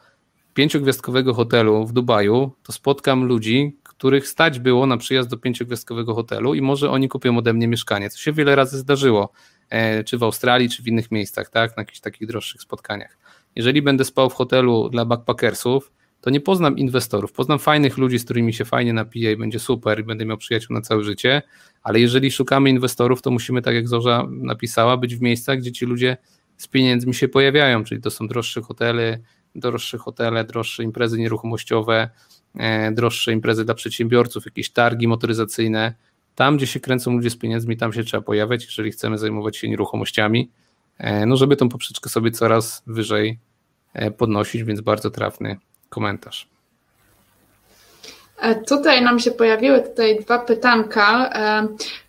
[0.54, 6.54] pięciogwiazdkowego hotelu w Dubaju, to spotkam ludzi, których stać było na przyjazd do pięciogwiazdkowego hotelu
[6.54, 9.32] i może oni kupią ode mnie mieszkanie, co się wiele razy zdarzyło,
[9.70, 13.18] e, czy w Australii, czy w innych miejscach, tak, na jakichś takich droższych spotkaniach.
[13.56, 18.24] Jeżeli będę spał w hotelu dla backpackersów, to nie poznam inwestorów, poznam fajnych ludzi, z
[18.24, 21.42] którymi się fajnie napiję i będzie super i będę miał przyjaciół na całe życie,
[21.82, 25.86] ale jeżeli szukamy inwestorów, to musimy, tak jak Zorza napisała, być w miejscach, gdzie ci
[25.86, 26.16] ludzie
[26.56, 29.22] z pieniędzmi się pojawiają, czyli to są droższe hotely,
[29.54, 32.10] droższe hotele, droższe imprezy nieruchomościowe,
[32.92, 35.94] droższe imprezy dla przedsiębiorców, jakieś targi motoryzacyjne.
[36.34, 39.68] Tam, gdzie się kręcą ludzie z pieniędzmi, tam się trzeba pojawiać, jeżeli chcemy zajmować się
[39.68, 40.50] nieruchomościami,
[40.98, 43.38] e, no żeby tą poprzeczkę sobie coraz wyżej
[43.92, 45.56] e, podnosić, więc bardzo trafny
[45.88, 46.48] komentarz.
[48.68, 51.30] Tutaj nam się pojawiły tutaj dwa pytanka.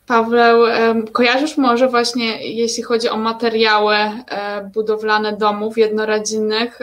[0.08, 0.64] Paweł,
[1.12, 3.96] kojarzysz może właśnie, jeśli chodzi o materiały
[4.74, 6.80] budowlane domów jednorodzinnych,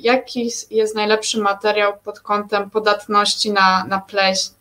[0.00, 4.56] jaki jest najlepszy materiał pod kątem podatności na, na pleśń?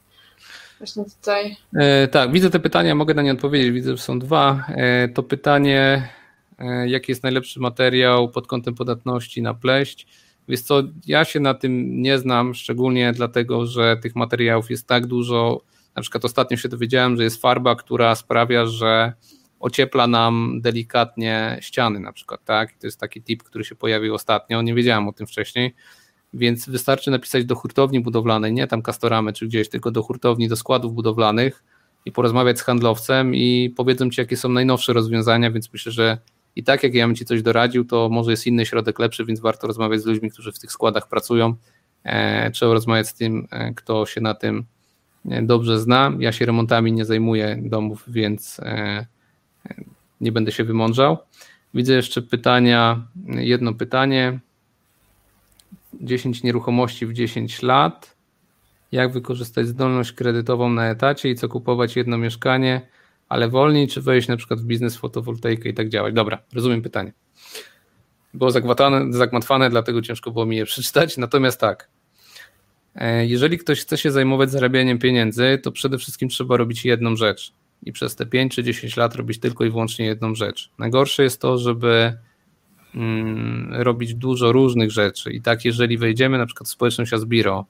[0.78, 1.58] Właśnie tutaj.
[1.76, 3.72] E, tak, widzę te pytania, mogę na nie odpowiedzieć.
[3.72, 4.66] Widzę, że są dwa.
[4.70, 6.10] E, to pytanie,
[6.60, 10.08] e, jaki jest najlepszy materiał pod kątem podatności na pleść?
[10.48, 15.08] Wiesz co, ja się na tym nie znam, szczególnie dlatego, że tych materiałów jest tak
[15.08, 15.62] dużo.
[15.96, 19.14] Na przykład ostatnio się dowiedziałem, że jest farba, która sprawia, że
[19.60, 22.72] ociepla nam delikatnie ściany na przykład, tak?
[22.72, 25.76] to jest taki tip, który się pojawił ostatnio, nie wiedziałem o tym wcześniej,
[26.34, 30.56] więc wystarczy napisać do hurtowni budowlanej, nie tam kastoramy czy gdzieś, tylko do hurtowni, do
[30.56, 31.64] składów budowlanych
[32.06, 36.18] i porozmawiać z handlowcem i powiedzą Ci, jakie są najnowsze rozwiązania, więc myślę, że
[36.56, 39.40] i tak jak ja bym Ci coś doradził, to może jest inny środek lepszy, więc
[39.40, 41.56] warto rozmawiać z ludźmi, którzy w tych składach pracują,
[42.04, 44.66] e, trzeba rozmawiać z tym, e, kto się na tym
[45.42, 46.12] dobrze zna.
[46.20, 49.06] Ja się remontami nie zajmuję domów, więc e,
[50.22, 51.18] nie będę się wymądrzał.
[51.74, 54.40] Widzę jeszcze pytania, jedno pytanie.
[56.02, 58.16] 10 nieruchomości w 10 lat.
[58.92, 62.82] Jak wykorzystać zdolność kredytową na etacie i co kupować jedno mieszkanie,
[63.36, 66.14] ale wolniej, czy wejść na przykład w biznes fotowoltaikę i tak działać?
[66.14, 67.14] Dobra, rozumiem pytanie.
[68.34, 71.18] Było zagmatwane, zagmatwane, dlatego ciężko było mi je przeczytać.
[71.18, 71.90] Natomiast tak,
[72.96, 77.54] E, jeżeli ktoś chce się zajmować zarabianiem pieniędzy, to przede wszystkim trzeba robić jedną rzecz
[77.84, 80.72] i przez te 5 czy 10 lat robić tylko i wyłącznie jedną rzecz.
[80.80, 82.18] Najgorsze jest to, żeby
[82.96, 87.66] mm, robić dużo różnych rzeczy i tak jeżeli wejdziemy na przykład w społeczność Asbiro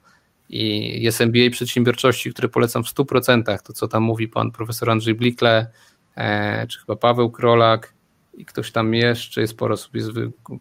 [0.50, 5.16] i jest MBA przedsiębiorczości, które polecam w 100%, to co tam mówi pan profesor Andrzej
[5.16, 5.68] Blikle,
[6.16, 7.93] e, czy chyba Paweł Krolak
[8.34, 10.02] i ktoś tam jeszcze, jest sporo sobie,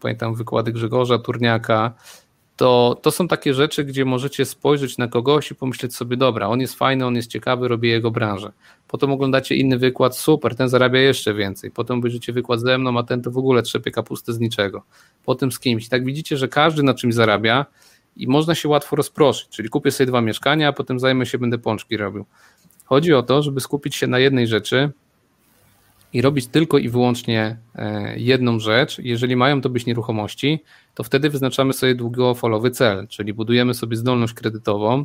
[0.00, 1.94] pamiętam wykłady Grzegorza Turniaka,
[2.56, 6.60] to, to są takie rzeczy, gdzie możecie spojrzeć na kogoś i pomyśleć sobie, dobra, on
[6.60, 8.52] jest fajny, on jest ciekawy, robi jego branżę.
[8.88, 11.70] Potem oglądacie inny wykład, super, ten zarabia jeszcze więcej.
[11.70, 14.82] Potem obejrzycie wykład ze mną, a ten to w ogóle trzepie kapustę z niczego.
[15.24, 15.88] Potem z kimś.
[15.88, 17.66] Tak widzicie, że każdy na czymś zarabia
[18.16, 21.58] i można się łatwo rozproszyć, czyli kupię sobie dwa mieszkania, a potem zajmę się, będę
[21.58, 22.24] pączki robił.
[22.84, 24.92] Chodzi o to, żeby skupić się na jednej rzeczy,
[26.14, 30.62] i robić tylko i wyłącznie e, jedną rzecz, jeżeli mają to być nieruchomości,
[30.94, 35.04] to wtedy wyznaczamy sobie długofalowy cel, czyli budujemy sobie zdolność kredytową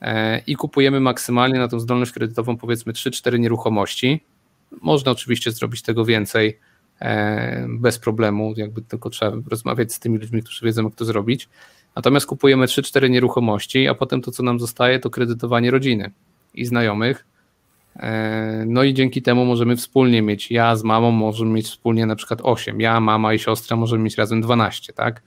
[0.00, 4.24] e, i kupujemy maksymalnie na tą zdolność kredytową powiedzmy 3-4 nieruchomości.
[4.82, 6.58] Można oczywiście zrobić tego więcej
[7.00, 11.48] e, bez problemu, jakby tylko trzeba rozmawiać z tymi ludźmi, którzy wiedzą jak to zrobić.
[11.96, 16.10] Natomiast kupujemy 3-4 nieruchomości, a potem to co nam zostaje to kredytowanie rodziny
[16.54, 17.24] i znajomych
[17.98, 22.16] E, no i dzięki temu możemy wspólnie mieć, ja z mamą możemy mieć wspólnie na
[22.16, 25.22] przykład 8, ja, mama i siostra możemy mieć razem 12, tak?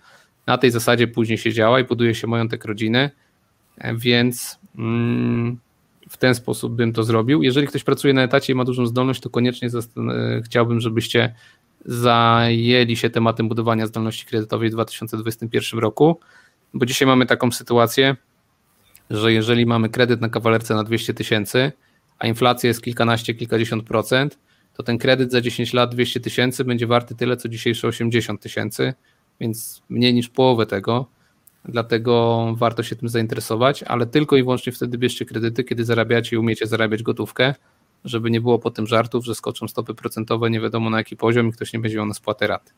[0.48, 3.10] Na tej zasadzie później się działa i buduje się majątek rodziny,
[3.78, 5.60] e, więc mm,
[6.10, 7.44] w ten sposób bym to zrobił.
[7.44, 11.36] Jeżeli ktoś pracuje na etacie i ma dużą zdolność, to koniecznie e, chciałbym, żebyście
[11.86, 16.20] zajęli się tematem budowania zdolności kredytowej w 2021 roku,
[16.74, 18.16] bo dzisiaj mamy taką sytuację,
[19.10, 21.72] że jeżeli mamy kredyt na kawalerce na 200 tysięcy,
[22.20, 24.40] a inflacja jest kilkanaście, kilkadziesiąt procent,
[24.74, 28.94] to ten kredyt za 10 lat 200 tysięcy będzie warty tyle, co dzisiejsze 80 tysięcy,
[29.40, 31.06] więc mniej niż połowę tego.
[31.66, 36.40] Dlatego warto się tym zainteresować, ale tylko i wyłącznie wtedy bierzcie kredyty, kiedy zarabiacie i
[36.40, 37.56] umiecie zarabiać gotówkę,
[38.06, 41.52] żeby nie było potem żartów, że skoczą stopy procentowe nie wiadomo na jaki poziom i
[41.52, 42.72] ktoś nie będzie miał na spłatę raty.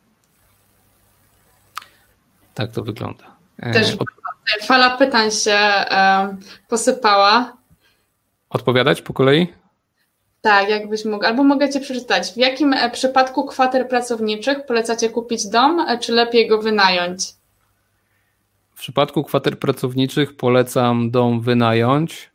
[2.54, 3.43] Tak to wygląda.
[3.74, 3.98] Też
[4.62, 5.58] fala pytań się
[6.68, 7.58] posypała.
[8.50, 9.48] Odpowiadać po kolei?
[10.44, 11.26] Tak, jakbyś mógł.
[11.26, 12.32] Albo mogę Cię przeczytać.
[12.32, 17.34] W jakim e, przypadku kwater pracowniczych polecacie kupić dom, e, czy lepiej go wynająć?
[18.76, 22.32] W przypadku kwater pracowniczych polecam dom wynająć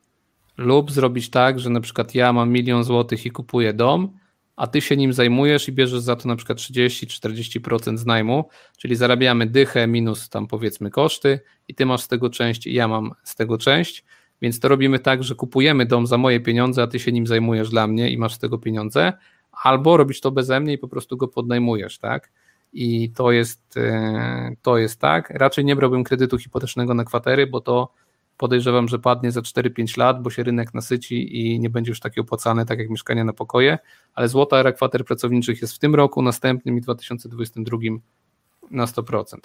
[0.57, 4.19] lub zrobić tak, że na przykład ja mam milion złotych i kupuję dom,
[4.59, 8.45] a ty się nim zajmujesz i bierzesz za to na przykład 30-40% z najmu,
[8.79, 12.89] czyli zarabiamy dychę minus tam powiedzmy koszty i ty masz z tego część i ja
[12.89, 14.05] mam z tego część
[14.43, 17.71] więc to robimy tak, że kupujemy dom za moje pieniądze, a ty się nim zajmujesz
[17.71, 19.13] dla mnie i masz z tego pieniądze,
[19.53, 22.31] albo robisz to beze mnie i po prostu go podnajmujesz, tak?
[22.73, 25.31] I to jest, e, to jest tak.
[25.31, 27.93] Raczej nie brałbym kredytu hipotecznego na kwatery, bo to
[28.39, 32.21] podejrzewam, że padnie za 4-5 lat, bo się rynek nasyci i nie będzie już taki
[32.21, 33.79] opłacany, tak jak mieszkania na pokoje,
[34.15, 37.79] ale złota era kwater pracowniczych jest w tym roku, następnym i 2022
[38.71, 39.37] na 100%.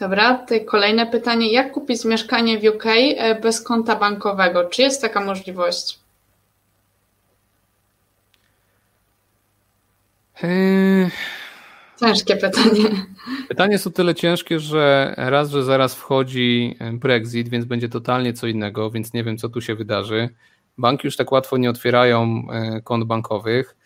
[0.00, 1.52] Dobra, tutaj kolejne pytanie.
[1.52, 4.64] Jak kupić mieszkanie w UK e, bez konta bankowego?
[4.64, 5.98] Czy jest taka możliwość?
[12.04, 13.06] Ciężkie pytanie.
[13.48, 18.46] Pytanie jest o tyle ciężkie, że raz, że zaraz wchodzi Brexit, więc będzie totalnie co
[18.46, 20.28] innego, więc nie wiem, co tu się wydarzy.
[20.78, 23.76] Banki już tak łatwo nie otwierają e, kont bankowych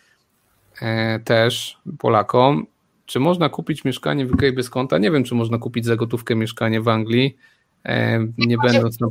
[0.83, 2.67] e, też Polakom
[3.09, 4.99] czy można kupić mieszkanie w UK bez konta?
[4.99, 7.37] Nie wiem, czy można kupić za gotówkę mieszkanie w Anglii,
[7.85, 9.09] e, nie będąc na...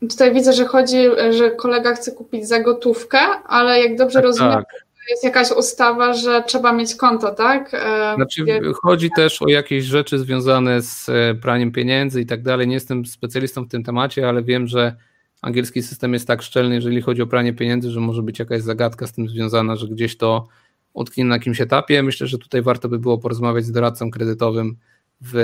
[0.00, 0.96] Tutaj widzę, że chodzi,
[1.30, 4.66] że kolega chce kupić za gotówkę, ale jak dobrze tak, rozumiem, tak.
[5.10, 7.74] Jest jakaś ustawa, że trzeba mieć konto, tak?
[7.74, 8.44] E, znaczy,
[8.82, 12.68] chodzi też o jakieś rzeczy związane z e, praniem pieniędzy i tak dalej.
[12.68, 14.96] Nie jestem specjalistą w tym temacie, ale wiem, że
[15.42, 19.06] angielski system jest tak szczelny, jeżeli chodzi o pranie pieniędzy, że może być jakaś zagadka
[19.06, 20.48] z tym związana, że gdzieś to
[20.92, 22.02] utknie na jakimś etapie.
[22.02, 24.76] Myślę, że tutaj warto by było porozmawiać z doradcą kredytowym,
[25.20, 25.36] w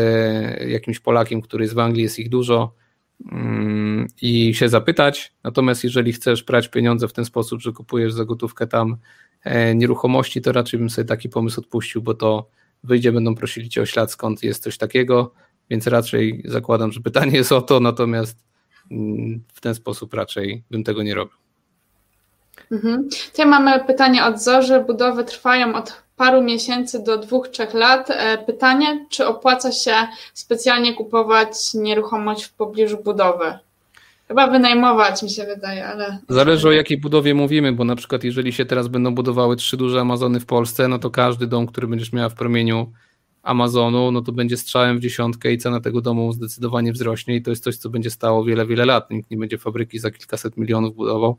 [0.69, 2.75] jakimś Polakiem, który jest w Anglii, jest ich dużo
[3.33, 5.33] mm, i się zapytać.
[5.45, 8.97] Natomiast jeżeli chcesz brać pieniądze w ten sposób, że kupujesz za gotówkę tam e,
[9.75, 12.49] nieruchomości, to raczej bym sobie taki pomysł odpuścił, bo to
[12.85, 15.33] wyjdzie, będą prosili cię o ślad, skąd jest coś takiego,
[15.71, 18.39] więc raczej zakładam, że pytanie jest o to, natomiast
[18.91, 21.37] mm, w ten sposób raczej bym tego nie robił.
[22.73, 23.09] Mhm.
[23.31, 24.81] Tutaj mamy pytanie od Zorzy.
[24.81, 28.11] Budowy trwają od paru miesięcy do dwóch, trzech lat.
[28.11, 29.95] E, pytanie, czy opłaca się
[30.35, 33.59] specjalnie kupować nieruchomość w pobliżu budowy?
[34.29, 36.19] Chyba wynajmować mi się wydaje, ale.
[36.29, 40.01] Zależy o jakiej budowie mówimy, bo na przykład jeżeli się teraz będą budowały trzy duże
[40.01, 42.93] Amazony w Polsce, no to każdy dom, który będziesz miała w promieniu
[43.43, 47.51] Amazonu, no to będzie strzałem w dziesiątkę i cena tego domu zdecydowanie wzrośnie i to
[47.51, 49.11] jest coś, co będzie stało wiele, wiele lat.
[49.11, 51.39] Nikt nie będzie fabryki za kilkaset milionów budował,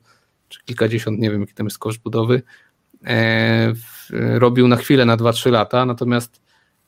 [0.50, 2.42] czy kilkadziesiąt, nie wiem jaki tam jest koszt budowy,
[3.04, 6.42] e, w, robił na chwilę, na 2-3 lata, natomiast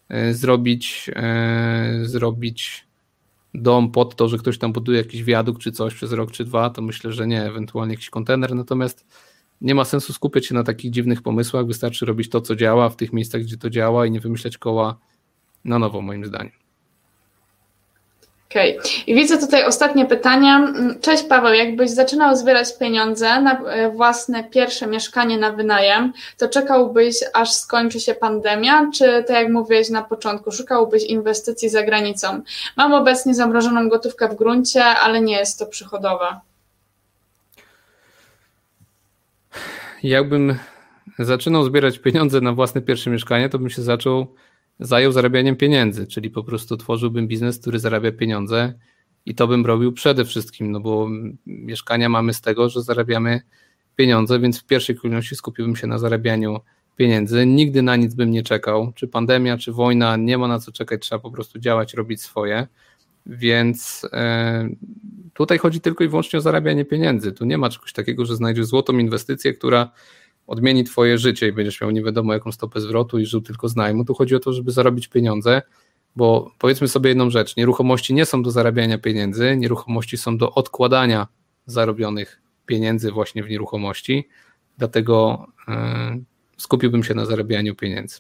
[0.10, 2.87] e, zrobić, e, zrobić
[3.62, 6.70] dom pod to, że ktoś tam buduje jakiś wiadukt czy coś przez rok czy dwa,
[6.70, 9.06] to myślę, że nie, ewentualnie jakiś kontener, natomiast
[9.62, 12.96] nie ma sensu skupiać się na takich dziwnych pomysłach, wystarczy robić to, co działa w
[12.96, 15.00] tych miejscach, gdzie to działa i nie wymyślać koła
[15.66, 16.67] na nowo, moim zdaniem.
[18.50, 18.80] Okej.
[18.80, 18.92] Okay.
[19.08, 20.68] I widzę tutaj ostatnie pytanie.
[21.02, 27.16] Cześć Paweł, jakbyś zaczynał zbierać pieniądze na e, własne pierwsze mieszkanie na wynajem, to czekałbyś
[27.34, 32.42] aż skończy się pandemia, czy tak jak mówiłeś na początku, szukałbyś inwestycji za granicą?
[32.78, 36.40] Mam obecnie zamrożoną gotówkę w gruncie, ale nie jest to przychodowe.
[40.04, 40.58] Jakbym
[41.20, 44.28] zaczynał zbierać pieniądze na własne pierwsze mieszkanie, to bym się zaczął
[44.80, 48.74] zajął zarabianiem pieniędzy, czyli po prostu tworzyłbym biznes, który zarabia pieniądze
[49.26, 51.08] i to bym robił przede wszystkim, no bo
[51.46, 53.42] mieszkania mamy z tego, że zarabiamy
[53.96, 56.60] pieniądze, więc w pierwszej kolejności skupiłbym się na zarabianiu
[56.96, 57.46] pieniędzy.
[57.46, 61.02] Nigdy na nic bym nie czekał, czy pandemia, czy wojna, nie ma na co czekać,
[61.02, 62.68] trzeba po prostu działać, robić swoje.
[63.26, 64.70] Więc e,
[65.34, 67.32] tutaj chodzi tylko i wyłącznie o zarabianie pieniędzy.
[67.32, 69.92] Tu nie ma czegoś takiego, że znajdziesz złotą inwestycję, która
[70.48, 73.76] odmieni twoje życie i będziesz miał nie wiadomo jaką stopę zwrotu i żył tylko z
[73.76, 74.06] najmu.
[74.06, 75.62] Tu chodzi o to, żeby zarobić pieniądze,
[76.16, 81.28] bo powiedzmy sobie jedną rzecz, nieruchomości nie są do zarabiania pieniędzy, nieruchomości są do odkładania
[81.66, 84.28] zarobionych pieniędzy właśnie w nieruchomości,
[84.78, 85.76] dlatego yy,
[86.58, 88.20] skupiłbym się na zarabianiu pieniędzy.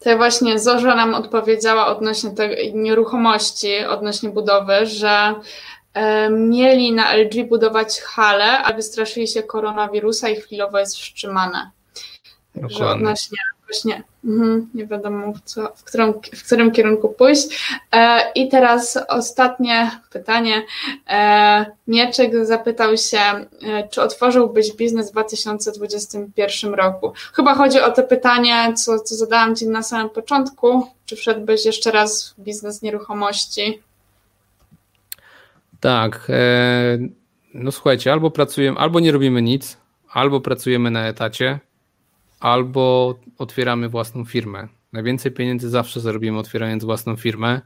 [0.00, 5.34] To właśnie Zorza nam odpowiedziała odnośnie tej nieruchomości, odnośnie budowy, że
[6.30, 11.70] mieli na LG budować halę, a wystraszyli się koronawirusa i chwilowo jest wstrzymane.
[12.54, 12.78] Dokładnie.
[12.78, 13.38] Że odnośnie
[13.68, 17.78] właśnie mhm, nie wiadomo w, co, w, którym, w którym kierunku pójść.
[17.92, 20.62] E, I teraz ostatnie pytanie.
[21.08, 27.12] E, Mieczek zapytał się, e, czy otworzyłbyś biznes w 2021 roku?
[27.32, 30.86] Chyba chodzi o to pytanie, co, co zadałam Ci na samym początku.
[31.06, 33.82] Czy wszedłbyś jeszcze raz w biznes nieruchomości?
[35.80, 36.26] Tak.
[36.30, 36.98] E,
[37.54, 39.78] no słuchajcie, albo pracujemy, albo nie robimy nic,
[40.12, 41.60] albo pracujemy na etacie,
[42.40, 44.68] albo otwieramy własną firmę.
[44.92, 47.60] Najwięcej pieniędzy zawsze zarobimy otwierając własną firmę.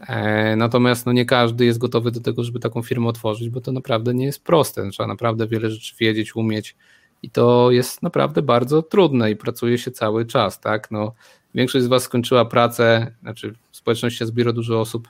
[0.00, 3.72] E, natomiast no nie każdy jest gotowy do tego, żeby taką firmę otworzyć, bo to
[3.72, 4.90] naprawdę nie jest proste.
[4.90, 6.76] Trzeba naprawdę wiele rzeczy wiedzieć, umieć
[7.22, 10.60] i to jest naprawdę bardzo trudne i pracuje się cały czas.
[10.60, 10.90] Tak?
[10.90, 11.12] No,
[11.54, 15.08] większość z Was skończyła pracę, znaczy w społeczności Zbiro dużo osób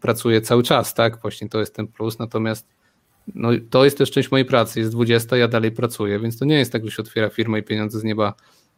[0.00, 1.22] pracuję cały czas, tak?
[1.22, 2.76] Właśnie to jest ten plus, natomiast
[3.34, 6.58] no, to jest też część mojej pracy, jest 20, ja dalej pracuję, więc to nie
[6.58, 8.34] jest tak, że się otwiera firma i pieniądze z nieba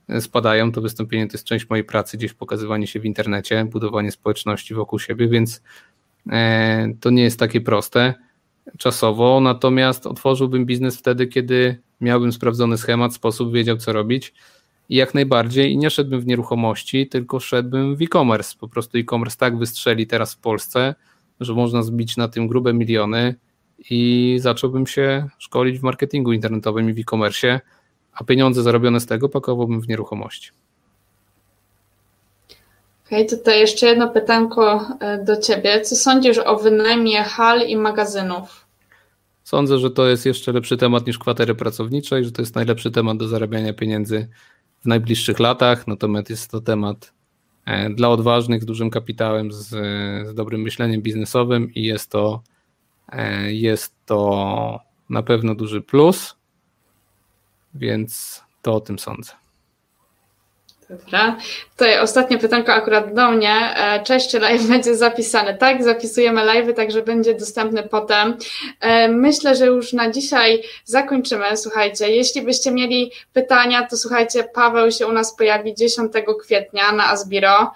[0.09, 4.11] e, spadają, to wystąpienie to jest część mojej pracy, gdzieś pokazywanie się w internecie, budowanie
[4.11, 5.63] społeczności wokół siebie, więc
[6.31, 8.15] e, to nie jest takie proste
[8.79, 14.35] czasowo, natomiast otworzyłbym biznes wtedy, kiedy miałbym sprawdzony schemat, sposób, wiedział co robić,
[14.89, 18.55] i jak najbardziej nie szedłbym w nieruchomości, tylko szedłbym w e-commerce.
[18.61, 20.95] Po prostu e-commerce tak wystrzeli teraz w Polsce,
[21.41, 23.35] że można zbić na tym grube miliony
[23.91, 27.61] i zacząłbym się szkolić w marketingu internetowym i w e-commerce,
[28.13, 30.51] a pieniądze zarobione z tego pakowałbym w nieruchomości.
[33.07, 35.81] Okej, okay, tutaj jeszcze jedno pytanko e, do Ciebie.
[35.81, 38.67] Co sądzisz o wynajmie hal i magazynów?
[39.45, 42.91] Sądzę, że to jest jeszcze lepszy temat niż kwatery pracownicze i że to jest najlepszy
[42.91, 44.29] temat do zarabiania pieniędzy
[44.81, 47.13] w najbliższych latach, natomiast jest to temat
[47.67, 49.69] e, dla odważnych, z dużym kapitałem, z,
[50.29, 52.43] z dobrym myśleniem biznesowym i jest to,
[53.09, 56.37] e, jest to na pewno duży plus,
[57.75, 59.33] więc to o tym sądzę.
[60.91, 61.37] Dobra.
[61.71, 63.75] Tutaj ostatnie pytanko akurat do mnie.
[63.77, 65.59] E, cześć, czy live będzie zapisany?
[65.59, 68.37] Tak, zapisujemy live, także będzie dostępny potem.
[68.81, 71.57] E, myślę, że już na dzisiaj zakończymy.
[71.57, 76.13] Słuchajcie, jeśli byście mieli pytania, to słuchajcie, Paweł się u nas pojawi 10
[76.43, 77.73] kwietnia na Asbiro.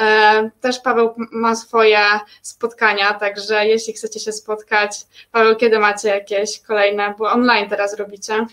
[0.00, 2.00] E, też Paweł ma swoje
[2.42, 4.90] spotkania, także jeśli chcecie się spotkać,
[5.32, 8.46] Paweł, kiedy macie jakieś kolejne, bo online teraz robicie?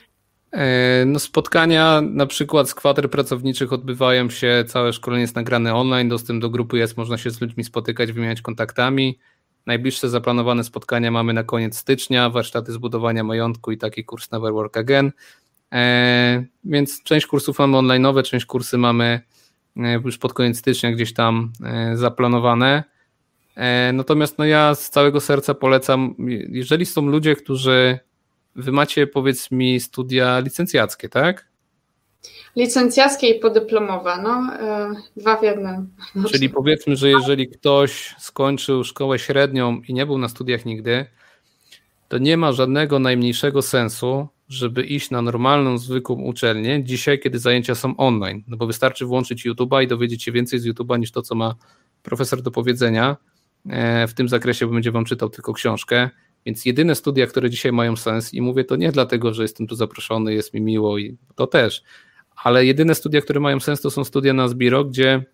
[0.54, 6.10] E, no spotkania na przykład z kwater pracowniczych odbywają się, całe szkolenie jest nagrane online,
[6.10, 9.20] dostęp do grupy jest, można się z ludźmi spotykać, wymieniać kontaktami.
[9.66, 14.78] Najbliższe zaplanowane spotkania mamy na koniec stycznia, warsztaty zbudowania majątku i taki kurs Never Work
[14.78, 15.12] Again.
[15.74, 19.22] E, więc część kursów mamy online'owe, część kursy mamy
[19.78, 21.54] e, już pod koniec stycznia gdzieś tam
[21.93, 22.84] zaplanowane.
[23.93, 26.16] Natomiast no ja z całego serca polecam,
[26.49, 27.99] jeżeli są ludzie, którzy
[28.56, 31.47] Wy macie, powiedz mi, studia licencjackie, tak?
[32.56, 34.49] Licencjackie i podyplomowe, no,
[35.18, 35.89] dwa w jednym.
[36.32, 41.06] Czyli powiedzmy, że jeżeli ktoś skończył szkołę średnią i nie był na studiach nigdy,
[42.08, 47.76] to nie ma żadnego najmniejszego sensu, żeby iść na normalną, zwykłą uczelnię dzisiaj, kiedy zajęcia
[47.76, 48.43] są online.
[48.47, 51.56] No bo wystarczy włączyć YouTube'a i dowiedzieć się więcej z YouTube'a niż to, co ma
[52.04, 53.18] profesor do powiedzenia
[53.70, 56.10] e, w tym zakresie, bo będzie wam czytał tylko książkę.
[56.46, 59.76] Więc jedyne studia, które dzisiaj mają sens, i mówię to nie dlatego, że jestem tu
[59.76, 61.84] zaproszony, jest mi miło i to też,
[62.36, 65.26] ale jedyne studia, które mają sens, to są studia na Zbiro, gdzie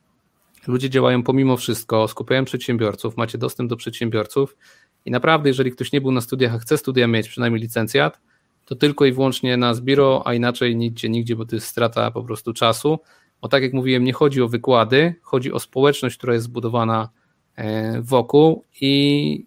[0.68, 4.58] ludzie działają pomimo wszystko, skupiają przedsiębiorców, macie dostęp do przedsiębiorców
[5.06, 8.20] i naprawdę, jeżeli ktoś nie był na studiach, a chce studia mieć, przynajmniej licencjat,
[8.66, 12.12] to tylko i wyłącznie na Zbiro, a inaczej nie idźcie nigdzie, bo to jest strata
[12.12, 13.00] po prostu czasu.
[13.42, 17.10] Bo tak jak mówiłem, nie chodzi o wykłady, chodzi o społeczność, która jest zbudowana
[17.56, 19.46] e, wokół i,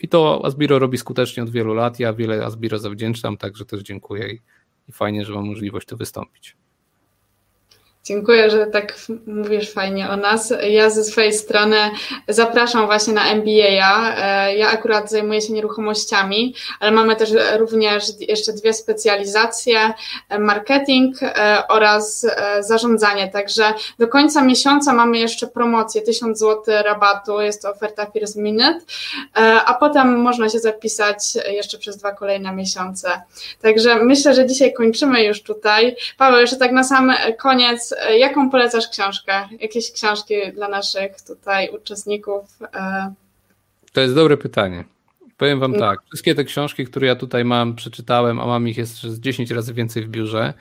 [0.00, 2.00] i to Asbiro robi skutecznie od wielu lat.
[2.00, 4.40] Ja wiele Asbiro zawdzięczam, także też dziękuję i,
[4.88, 6.56] i fajnie, że mam możliwość tu wystąpić.
[8.08, 8.96] Dziękuję, że tak
[9.26, 10.54] mówisz fajnie o nas.
[10.70, 11.76] Ja ze swojej strony
[12.28, 14.14] zapraszam właśnie na MBA.
[14.16, 19.92] E, ja akurat zajmuję się nieruchomościami, ale mamy też również jeszcze dwie specjalizacje:
[20.38, 23.28] marketing e, oraz e, zarządzanie.
[23.28, 27.40] Także do końca miesiąca mamy jeszcze promocję 1000 zł rabatu.
[27.40, 28.80] Jest to oferta First Minute,
[29.64, 31.18] a potem można się zapisać
[31.50, 33.22] jeszcze przez dwa kolejne miesiące.
[33.62, 35.96] Także myślę, że dzisiaj kończymy już tutaj.
[36.18, 39.48] Paweł, jeszcze tak na sam koniec E, jaką polecasz książkę?
[39.60, 42.44] Jakieś książki dla naszych tutaj uczestników?
[42.74, 43.12] E,
[43.92, 44.84] to jest dobre pytanie.
[45.36, 45.78] Powiem Wam no.
[45.78, 49.50] tak, wszystkie te książki, które ja tutaj mam, przeczytałem, a mam ich jeszcze z 10
[49.50, 50.54] razy więcej w biurze.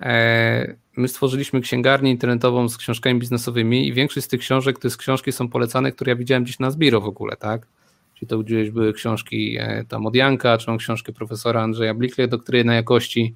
[0.00, 4.96] E, my stworzyliśmy księgarnię internetową z książkami biznesowymi i większość z tych książek to jest
[4.96, 7.66] książki są polecane, które ja widziałem gdzieś na Zbiro w ogóle, tak?
[8.14, 9.58] Czyli to gdzieś były książki
[9.88, 13.34] tam od Janka, czy mam książkę profesora Andrzeja Blikle, Doktryna Jakości,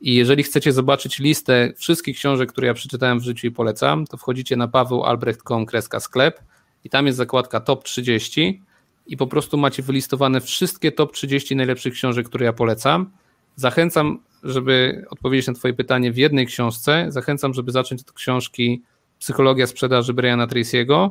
[0.00, 4.16] i jeżeli chcecie zobaczyć listę wszystkich książek, które ja przeczytałem w życiu i polecam, to
[4.16, 6.40] wchodzicie na pawełalbrecht.com kreska sklep
[6.84, 8.62] i tam jest zakładka top 30
[9.06, 13.10] i po prostu macie wylistowane wszystkie top 30 najlepszych książek, które ja polecam.
[13.56, 17.06] Zachęcam, żeby odpowiedzieć na Twoje pytanie w jednej książce.
[17.08, 18.82] Zachęcam, żeby zacząć od książki
[19.18, 21.10] Psychologia sprzedaży Briana Tracy'ego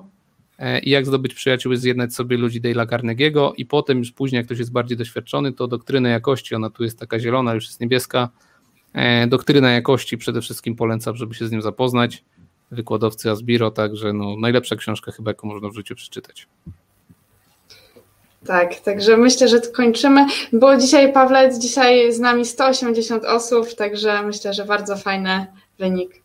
[0.60, 4.38] e, i jak zdobyć przyjaciół i zjednać sobie ludzi Dale'a Carnegie'ego i potem już później,
[4.38, 7.82] jak ktoś jest bardziej doświadczony, to doktrynę jakości, ona tu jest taka zielona, już jest
[7.82, 8.30] niebieska,
[9.28, 12.24] doktryna jakości przede wszystkim polecam, żeby się z nim zapoznać.
[12.72, 16.48] Wykładowcy Asbiro, także no, najlepsza książka chyba, jaką można w życiu przeczytać.
[18.46, 20.26] Tak, także myślę, że kończymy.
[20.54, 25.48] Było dzisiaj, Pawle, dzisiaj z nami 180 osób, także myślę, że bardzo fajny
[25.80, 26.22] wynik.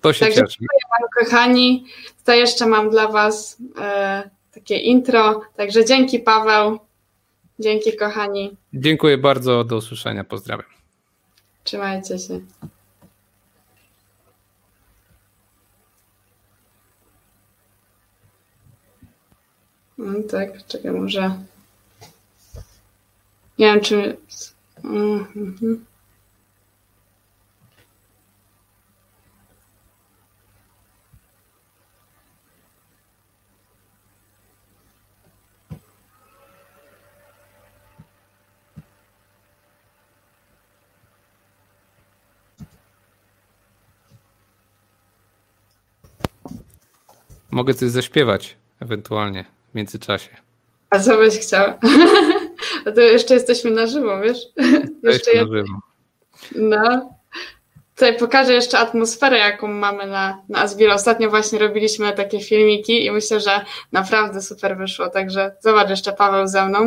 [0.00, 0.58] To się także cieszy.
[1.00, 1.84] Wam, kochani.
[2.18, 6.78] Tutaj jeszcze mam dla Was e, takie intro, także dzięki Paweł,
[7.58, 8.56] dzięki kochani.
[8.74, 10.79] Dziękuję bardzo, do usłyszenia, pozdrawiam.
[11.70, 12.40] Trzymajcie się.
[19.98, 21.38] No tak, czekaj, może.
[23.58, 24.16] Nie wiem, czy.
[24.84, 25.86] Mhm.
[47.50, 50.30] Mogę coś zaśpiewać ewentualnie w międzyczasie.
[50.90, 51.72] A co byś chciał?
[52.86, 54.38] A to jeszcze jesteśmy na żywo, wiesz?
[55.02, 55.80] Jeszcze na żywo.
[56.54, 57.10] No.
[57.94, 60.94] Tutaj pokażę jeszcze atmosferę, jaką mamy na, na Asbiro.
[60.94, 65.10] Ostatnio właśnie robiliśmy takie filmiki i myślę, że naprawdę super wyszło.
[65.10, 66.86] Także zobacz jeszcze Paweł ze mną.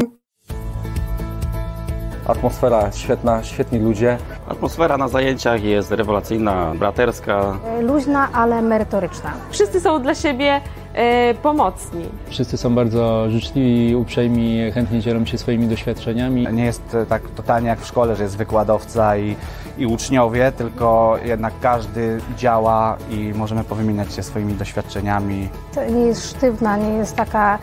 [2.27, 4.17] Atmosfera świetna, świetni ludzie.
[4.47, 7.57] Atmosfera na zajęciach jest rewelacyjna, braterska.
[7.81, 9.31] Luźna, ale merytoryczna.
[9.49, 10.61] Wszyscy są dla siebie
[10.93, 12.05] e, pomocni.
[12.29, 16.47] Wszyscy są bardzo życzliwi, uprzejmi, chętnie dzielą się swoimi doświadczeniami.
[16.53, 19.35] Nie jest tak totalnie jak w szkole, że jest wykładowca i,
[19.77, 25.49] i uczniowie, tylko jednak każdy działa i możemy powymieniać się swoimi doświadczeniami.
[25.75, 27.59] To nie jest sztywna, nie jest taka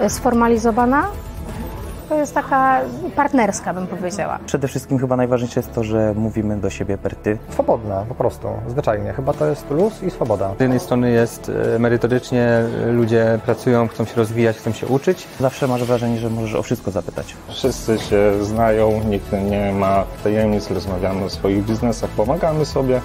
[0.00, 1.06] e, sformalizowana,
[2.08, 2.80] to jest taka
[3.16, 4.38] partnerska, bym powiedziała.
[4.46, 7.38] Przede wszystkim chyba najważniejsze jest to, że mówimy do siebie per ty.
[7.50, 9.12] Swobodna, po prostu, zwyczajnie.
[9.12, 10.54] Chyba to jest luz i swoboda.
[10.58, 12.48] Z jednej strony jest e, merytorycznie,
[12.92, 15.26] ludzie pracują, chcą się rozwijać, chcą się uczyć.
[15.40, 17.36] Zawsze masz wrażenie, że możesz o wszystko zapytać.
[17.48, 23.00] Wszyscy się znają, nikt nie ma tajemnic, rozmawiamy o swoich biznesach, pomagamy sobie.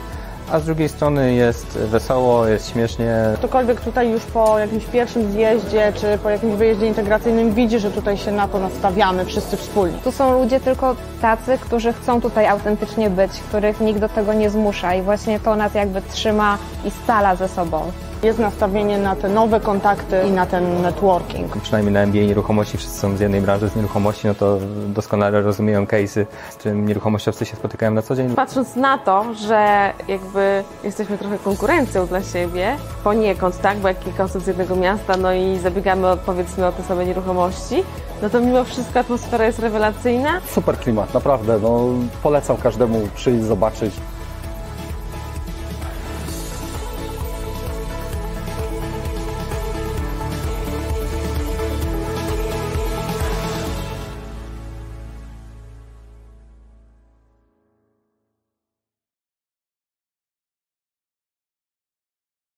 [0.52, 3.16] A z drugiej strony jest wesoło, jest śmiesznie.
[3.36, 8.18] Ktokolwiek tutaj już po jakimś pierwszym zjeździe czy po jakimś wyjeździe integracyjnym widzi, że tutaj
[8.18, 9.98] się na to nastawiamy wszyscy wspólnie.
[10.04, 14.50] Tu są ludzie tylko tacy, którzy chcą tutaj autentycznie być, których nikt do tego nie
[14.50, 17.92] zmusza i właśnie to nas jakby trzyma i scala ze sobą.
[18.24, 21.58] Jest nastawienie na te nowe kontakty i na ten networking.
[21.62, 24.58] Przynajmniej na MBA nieruchomości wszyscy są z jednej branży, z nieruchomości, no to
[24.88, 28.36] doskonale rozumieją case'y, z którym nieruchomościowcy się spotykają na co dzień.
[28.36, 34.24] Patrząc na to, że jakby jesteśmy trochę konkurencją dla siebie, poniekąd, tak, bo jak kilka
[34.24, 37.84] osób z jednego miasta, no i zabiegamy powiedzmy o te same nieruchomości,
[38.22, 40.42] no to mimo wszystko atmosfera jest rewelacyjna.
[40.48, 41.60] Super klimat, naprawdę.
[41.62, 41.80] No,
[42.24, 43.94] polecam każdemu przyjść, zobaczyć.